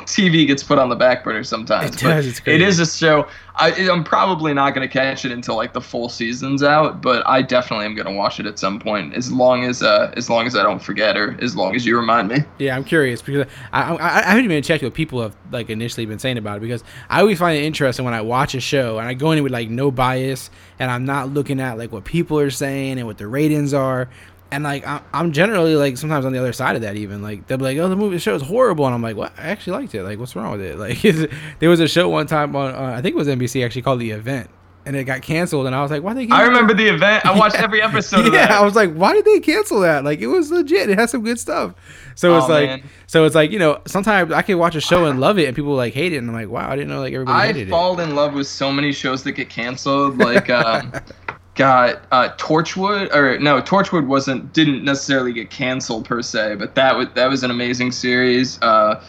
[0.05, 1.95] TV gets put on the back burner sometimes.
[1.95, 2.63] It does, it's crazy.
[2.63, 3.22] is a show.
[3.55, 7.25] I, I'm probably not going to catch it until like the full season's out, but
[7.27, 10.29] I definitely am going to watch it at some point, as long as uh as
[10.29, 12.37] long as I don't forget or as long as you remind me.
[12.57, 16.05] Yeah, I'm curious because I, I, I haven't even checked what people have like initially
[16.05, 18.99] been saying about it because I always find it interesting when I watch a show
[18.99, 20.49] and I go in with like no bias
[20.79, 24.09] and I'm not looking at like what people are saying and what the ratings are.
[24.53, 27.47] And like I'm, I'm generally like sometimes on the other side of that even like
[27.47, 29.47] they'll be like oh the movie the show is horrible and I'm like what I
[29.47, 31.01] actually liked it like what's wrong with it like
[31.59, 33.99] there was a show one time on uh, I think it was NBC actually called
[33.99, 34.49] The Event
[34.85, 37.25] and it got canceled and I was like why they I remember the event.
[37.25, 38.51] I watched every episode of yeah, that.
[38.51, 40.03] I was like, why did they cancel that?
[40.03, 40.89] Like, it was legit.
[40.89, 41.73] It had some good stuff.
[42.15, 42.83] So it's Oh, like, man.
[43.07, 45.55] so it's like, you know, sometimes I can watch a show and love it, and
[45.55, 47.97] people like hate it, and I'm like, wow, I didn't know like everybody I fall
[48.01, 50.17] in love with so many shows that get canceled.
[50.17, 50.91] Like, um,
[51.55, 56.95] got uh, Torchwood, or no, Torchwood wasn't didn't necessarily get canceled per se, but that
[56.97, 58.61] was that was an amazing series.
[58.61, 59.03] Uh,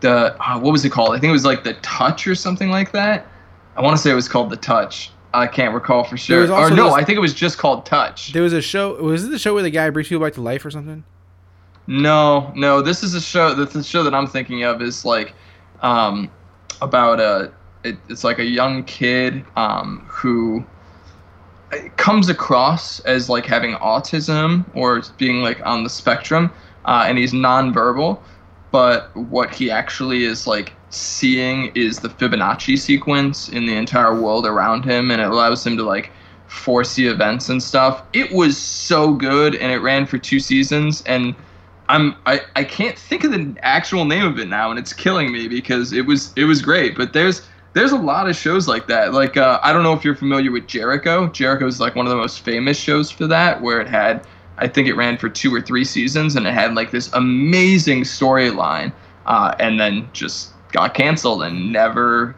[0.00, 1.10] the uh, what was it called?
[1.10, 3.26] I think it was like the Touch or something like that.
[3.76, 5.10] I want to say it was called the Touch.
[5.32, 6.44] I can't recall for sure.
[6.52, 8.32] Or no, this- I think it was just called Touch.
[8.32, 9.02] There was a show.
[9.02, 11.04] Was it the show where the guy brings people back to life or something?
[11.86, 12.80] No, no.
[12.80, 13.54] This is a show.
[13.54, 15.34] The, the show that I'm thinking of is like
[15.82, 16.30] um,
[16.80, 17.52] about a.
[17.82, 20.64] It, it's like a young kid um, who
[21.96, 26.50] comes across as like having autism or being like on the spectrum,
[26.84, 28.20] uh, and he's nonverbal.
[28.70, 34.46] But what he actually is like seeing is the Fibonacci sequence in the entire world
[34.46, 36.10] around him, and it allows him to like
[36.46, 38.02] foresee events and stuff.
[38.12, 41.34] It was so good, and it ran for two seasons, and
[41.88, 45.32] I'm I, I can't think of the actual name of it now, and it's killing
[45.32, 46.96] me because it was it was great.
[46.96, 47.42] But there's
[47.74, 49.12] there's a lot of shows like that.
[49.12, 51.28] Like uh, I don't know if you're familiar with Jericho.
[51.28, 54.68] Jericho is like one of the most famous shows for that, where it had I
[54.68, 58.92] think it ran for two or three seasons, and it had like this amazing storyline,
[59.26, 62.34] uh, and then just got canceled and never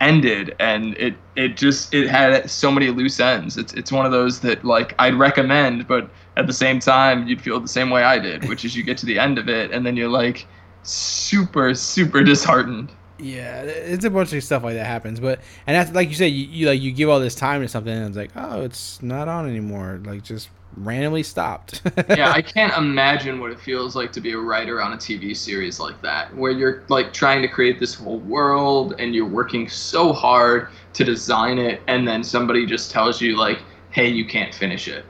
[0.00, 4.12] ended and it it just it had so many loose ends it's it's one of
[4.12, 8.02] those that like I'd recommend but at the same time you'd feel the same way
[8.02, 10.46] I did which is you get to the end of it and then you're like
[10.82, 15.92] super super disheartened Yeah, it's a bunch of stuff like that happens, but and that's
[15.92, 18.16] like you said, you, you like you give all this time to something, and it's
[18.16, 20.00] like, oh, it's not on anymore.
[20.04, 21.82] Like just randomly stopped.
[22.10, 25.34] yeah I can't imagine what it feels like to be a writer on a TV
[25.36, 29.68] series like that where you're like trying to create this whole world and you're working
[29.68, 34.54] so hard to design it and then somebody just tells you like hey you can't
[34.54, 35.04] finish it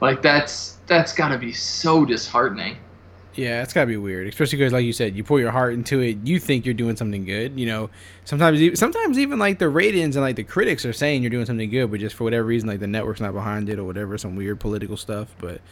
[0.00, 2.76] like that's that's got to be so disheartening
[3.34, 6.00] Yeah, it's gotta be weird, especially because, like you said, you pour your heart into
[6.00, 6.18] it.
[6.24, 7.58] You think you're doing something good.
[7.58, 7.90] You know,
[8.24, 11.70] sometimes, sometimes even like the ratings and like the critics are saying you're doing something
[11.70, 14.36] good, but just for whatever reason, like the network's not behind it or whatever, some
[14.36, 15.34] weird political stuff.
[15.38, 15.62] But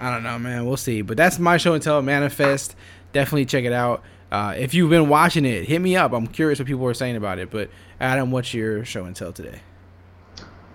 [0.00, 0.64] I don't know, man.
[0.64, 1.02] We'll see.
[1.02, 2.00] But that's my show and tell.
[2.00, 2.74] Manifest.
[3.12, 4.02] Definitely check it out.
[4.32, 6.12] Uh, if you've been watching it, hit me up.
[6.12, 7.50] I'm curious what people are saying about it.
[7.50, 9.60] But Adam, what's your show and tell today?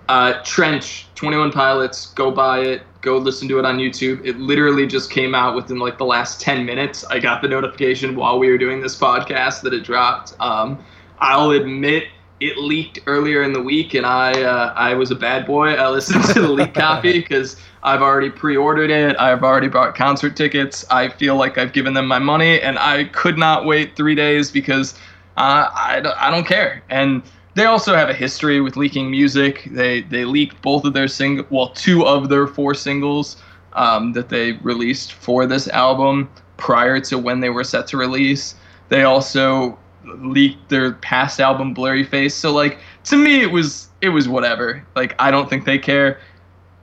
[0.09, 2.81] Uh, Trench, 21 Pilots, go buy it.
[3.01, 4.25] Go listen to it on YouTube.
[4.25, 7.05] It literally just came out within like the last 10 minutes.
[7.05, 10.33] I got the notification while we were doing this podcast that it dropped.
[10.39, 10.83] Um,
[11.19, 12.05] I'll admit
[12.39, 15.75] it leaked earlier in the week, and I uh, I was a bad boy.
[15.75, 19.15] I listened to the leak copy because I've already pre-ordered it.
[19.19, 20.85] I've already bought concert tickets.
[20.89, 24.49] I feel like I've given them my money, and I could not wait three days
[24.49, 24.95] because
[25.37, 26.81] uh, I, I don't care.
[26.89, 27.21] And
[27.55, 29.67] they also have a history with leaking music.
[29.71, 33.37] They they leaked both of their sing well two of their four singles
[33.73, 38.55] um, that they released for this album prior to when they were set to release.
[38.89, 42.35] They also leaked their past album Blurry Face.
[42.35, 44.85] So like to me it was it was whatever.
[44.95, 46.19] Like I don't think they care.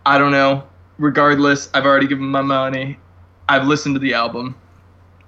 [0.05, 0.65] I don't know.
[0.99, 2.99] Regardless, I've already given my money.
[3.49, 4.57] I've listened to the album.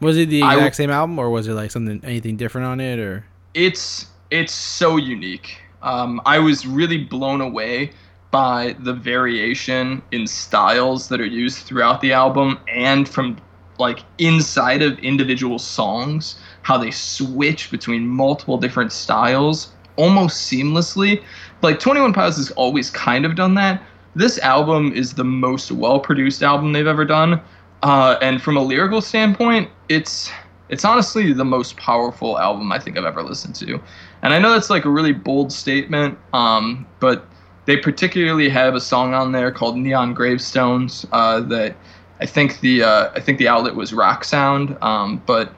[0.01, 2.80] Was it the exact w- same album, or was it like something anything different on
[2.80, 3.26] it, or?
[3.55, 5.61] it's it's so unique.
[5.83, 7.93] Um, I was really blown away
[8.31, 13.39] by the variation in styles that are used throughout the album and from
[13.79, 21.22] like inside of individual songs, how they switch between multiple different styles almost seamlessly.
[21.62, 23.83] Like 21 Pilots has always kind of done that.
[24.14, 27.41] This album is the most well produced album they've ever done.
[27.83, 30.31] Uh, and from a lyrical standpoint, it's
[30.69, 33.81] it's honestly the most powerful album I think I've ever listened to.
[34.23, 37.27] And I know that's like a really bold statement, um, but
[37.66, 41.77] they particularly have a song on there called Neon Gravestones uh, that
[42.21, 45.53] I think the uh, I think the outlet was Rock Sound, um, but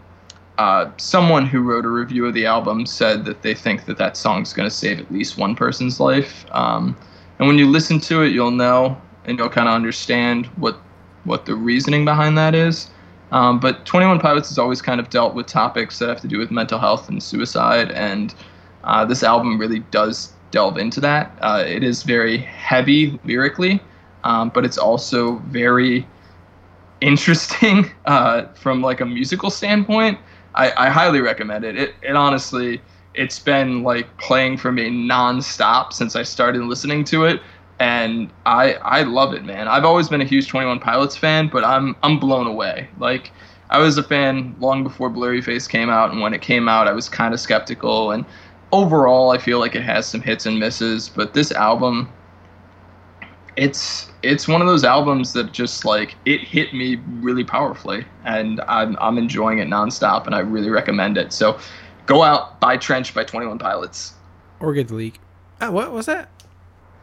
[0.58, 4.16] uh, someone who wrote a review of the album said that they think that that
[4.16, 6.44] song's going to save at least one person's life.
[6.50, 6.96] Um,
[7.38, 10.78] and when you listen to it, you'll know and you'll kind of understand what
[11.24, 12.90] what the reasoning behind that is.
[13.32, 16.38] Um, but 21 Pilots has always kind of dealt with topics that have to do
[16.38, 18.34] with mental health and suicide, and
[18.84, 21.36] uh, this album really does delve into that.
[21.40, 23.80] Uh, it is very heavy lyrically,
[24.24, 26.06] um, but it's also very
[27.00, 30.18] interesting uh, from like a musical standpoint.
[30.54, 31.76] I, I highly recommend it.
[31.76, 32.80] It, it honestly,
[33.14, 37.40] it's been like playing for me nonstop since I started listening to it,
[37.80, 39.66] and I I love it, man.
[39.66, 42.88] I've always been a huge Twenty One Pilots fan, but I'm I'm blown away.
[42.98, 43.32] Like
[43.70, 46.86] I was a fan long before Blurry Face came out, and when it came out,
[46.86, 48.12] I was kind of skeptical.
[48.12, 48.24] And
[48.70, 52.10] overall, I feel like it has some hits and misses, but this album,
[53.56, 58.60] it's it's one of those albums that just like it hit me really powerfully, and
[58.68, 61.32] I'm I'm enjoying it nonstop, and I really recommend it.
[61.32, 61.58] So
[62.04, 64.12] go out buy Trench by Twenty One Pilots.
[64.58, 65.18] Or get the leak.
[65.62, 66.28] Ah, what was that?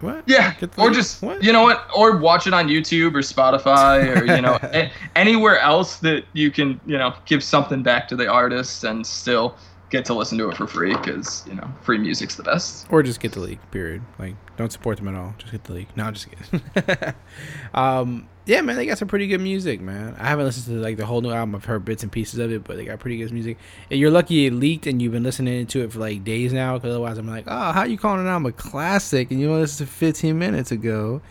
[0.02, 0.24] What?
[0.28, 1.44] Yeah, the or just What?
[1.44, 5.60] you know what, or watch it on YouTube or Spotify or you know a- anywhere
[5.60, 9.56] else that you can you know give something back to the artist and still
[9.90, 12.86] get to listen to it for free because you know free music's the best.
[12.92, 13.60] Or just get the leak.
[13.72, 14.02] Period.
[14.20, 15.34] Like, don't support them at all.
[15.40, 15.96] Just get the leak.
[15.98, 17.14] No, I'm just kidding.
[17.74, 20.16] um, yeah, man, they got some pretty good music, man.
[20.18, 21.54] I haven't listened to like the whole new album.
[21.56, 23.58] I've heard bits and pieces of it, but they got pretty good music.
[23.92, 26.76] And you're lucky it leaked and you've been listening to it for like days now.
[26.76, 29.62] Because otherwise, I'm like, oh, how you calling an album a classic and you only
[29.62, 31.22] listened to 15 minutes ago?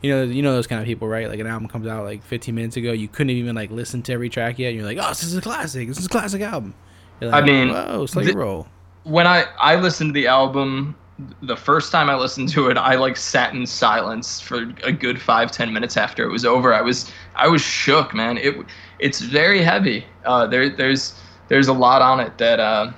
[0.00, 1.28] You know, you know those kind of people, right?
[1.28, 4.12] Like an album comes out like 15 minutes ago, you couldn't even like listen to
[4.12, 4.68] every track yet.
[4.68, 5.88] And you're like, oh, this is a classic.
[5.88, 6.74] This is a classic album.
[7.20, 7.68] You're I mean,
[8.06, 8.66] slow the- roll.
[9.04, 10.96] When I I listened to the album,
[11.42, 15.20] the first time I listened to it, I like sat in silence for a good
[15.20, 16.74] five ten minutes after it was over.
[16.74, 18.38] I was I was shook, man.
[18.38, 18.56] It
[18.98, 20.06] it's very heavy.
[20.24, 21.14] Uh, there there's
[21.48, 22.92] there's a lot on it that uh,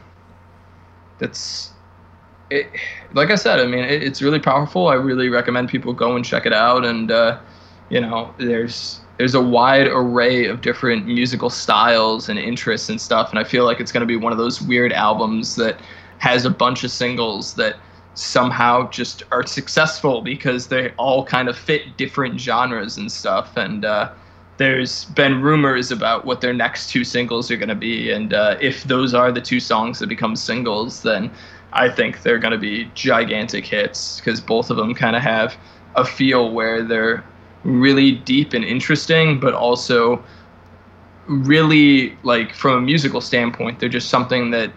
[1.19, 1.73] that's
[2.51, 2.71] it,
[3.13, 4.89] like I said, I mean, it, it's really powerful.
[4.89, 6.85] I really recommend people go and check it out.
[6.85, 7.39] And uh,
[7.91, 13.31] you know, there's there's a wide array of different musical styles and interests and stuff.
[13.31, 15.81] And I feel like it's to be one of those weird albums that
[16.19, 17.77] has a bunch of singles that
[18.17, 23.57] somehow just are successful because they all kind of fit different genres and stuff.
[23.57, 24.11] And uh,
[24.57, 28.57] there's been rumors about what their next two singles are going to be, and uh,
[28.61, 31.31] if those are the two songs that become singles, then
[31.75, 35.57] I think they're going to be gigantic hits because both of them kind of have
[35.95, 37.23] a feel where they're
[37.65, 40.25] really deep and interesting, but also
[41.27, 44.73] really like from a musical standpoint, they're just something that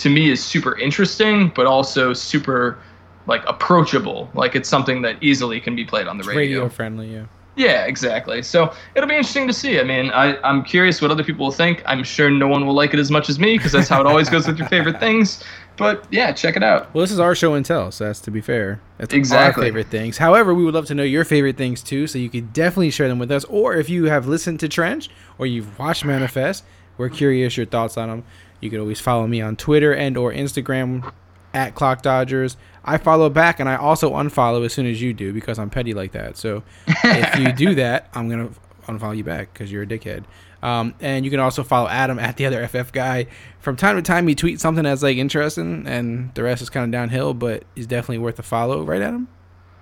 [0.00, 2.78] to me is super interesting, but also super
[3.26, 4.30] like approachable.
[4.34, 6.40] Like it's something that easily can be played on the radio.
[6.62, 7.26] radio friendly, yeah.
[7.56, 8.42] Yeah, exactly.
[8.42, 9.78] So it'll be interesting to see.
[9.80, 11.82] I mean, I, I'm curious what other people will think.
[11.84, 14.06] I'm sure no one will like it as much as me because that's how it
[14.06, 15.44] always goes with your favorite things.
[15.76, 16.92] But yeah, check it out.
[16.94, 18.80] Well, this is our show and tell, so that's to be fair.
[18.98, 19.62] That's Exactly.
[19.64, 20.16] our favorite things.
[20.18, 23.08] However, we would love to know your favorite things too, so you could definitely share
[23.08, 23.44] them with us.
[23.44, 26.64] Or if you have listened to Trench or you've watched Manifest,
[27.00, 28.24] We're curious your thoughts on them.
[28.60, 31.10] You can always follow me on Twitter and or Instagram
[31.54, 32.58] at Clock Dodgers.
[32.84, 35.94] I follow back and I also unfollow as soon as you do because I'm petty
[35.94, 36.36] like that.
[36.36, 38.50] So if you do that, I'm gonna
[38.86, 40.24] unfollow you back because you're a dickhead.
[40.62, 43.28] Um, and you can also follow Adam at the other FF guy.
[43.60, 46.84] From time to time, he tweets something that's like interesting, and the rest is kind
[46.84, 49.26] of downhill, but he's definitely worth a follow, right, Adam?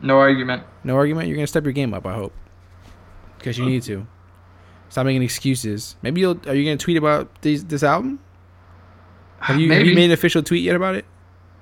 [0.00, 0.62] No argument.
[0.84, 1.26] No argument.
[1.26, 2.06] You're gonna step your game up.
[2.06, 2.32] I hope,
[3.38, 4.06] because you need to.
[4.88, 5.96] Stop making excuses.
[6.02, 6.40] Maybe you'll.
[6.46, 8.18] Are you gonna tweet about these, this album?
[9.40, 11.04] Have you, have you made an official tweet yet about it?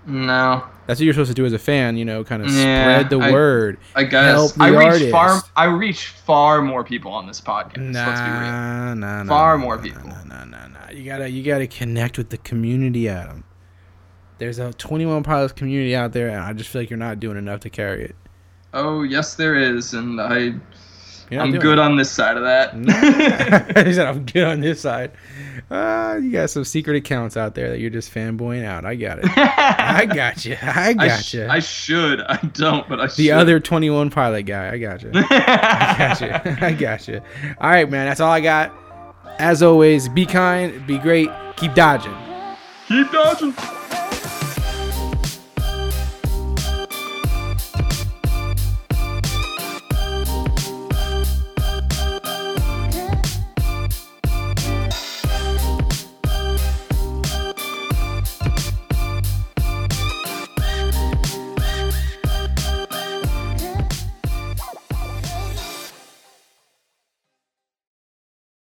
[0.07, 1.97] No, That's what you're supposed to do as a fan.
[1.97, 3.79] You know, kind of Yeah, spread the I- word.
[3.97, 5.11] I guess Help the I reach artist.
[5.11, 5.41] far.
[5.57, 7.79] I reach far more people on this podcast.
[7.79, 8.41] Nah, Let's be real.
[8.41, 9.25] nah, nah.
[9.25, 10.09] Far nah, more nah, people.
[10.09, 10.91] Nah, nah, nah, nah.
[10.93, 13.43] You gotta, you gotta connect with the community, Adam.
[14.39, 17.37] There's a 21 Pilots community out there, and I just feel like you're not doing
[17.37, 18.15] enough to carry it.
[18.73, 20.53] Oh yes, there is, and I
[21.31, 21.79] You're I'm good it.
[21.79, 22.75] on this side of that.
[23.87, 25.13] he said, "I'm good on this side."
[25.71, 28.85] Uh, you got some secret accounts out there that you're just fanboying out.
[28.85, 29.25] I got it.
[29.37, 30.57] I got you.
[30.63, 31.47] I I, got sh- you.
[31.49, 32.21] I should.
[32.21, 34.71] I don't, but I the other 21 pilot guy.
[34.73, 35.11] I got you.
[35.15, 36.57] I got you.
[36.67, 37.21] I got you.
[37.61, 38.07] All right, man.
[38.07, 38.73] That's all I got.
[39.39, 42.15] As always, be kind, be great, keep dodging.
[42.87, 43.53] Keep dodging.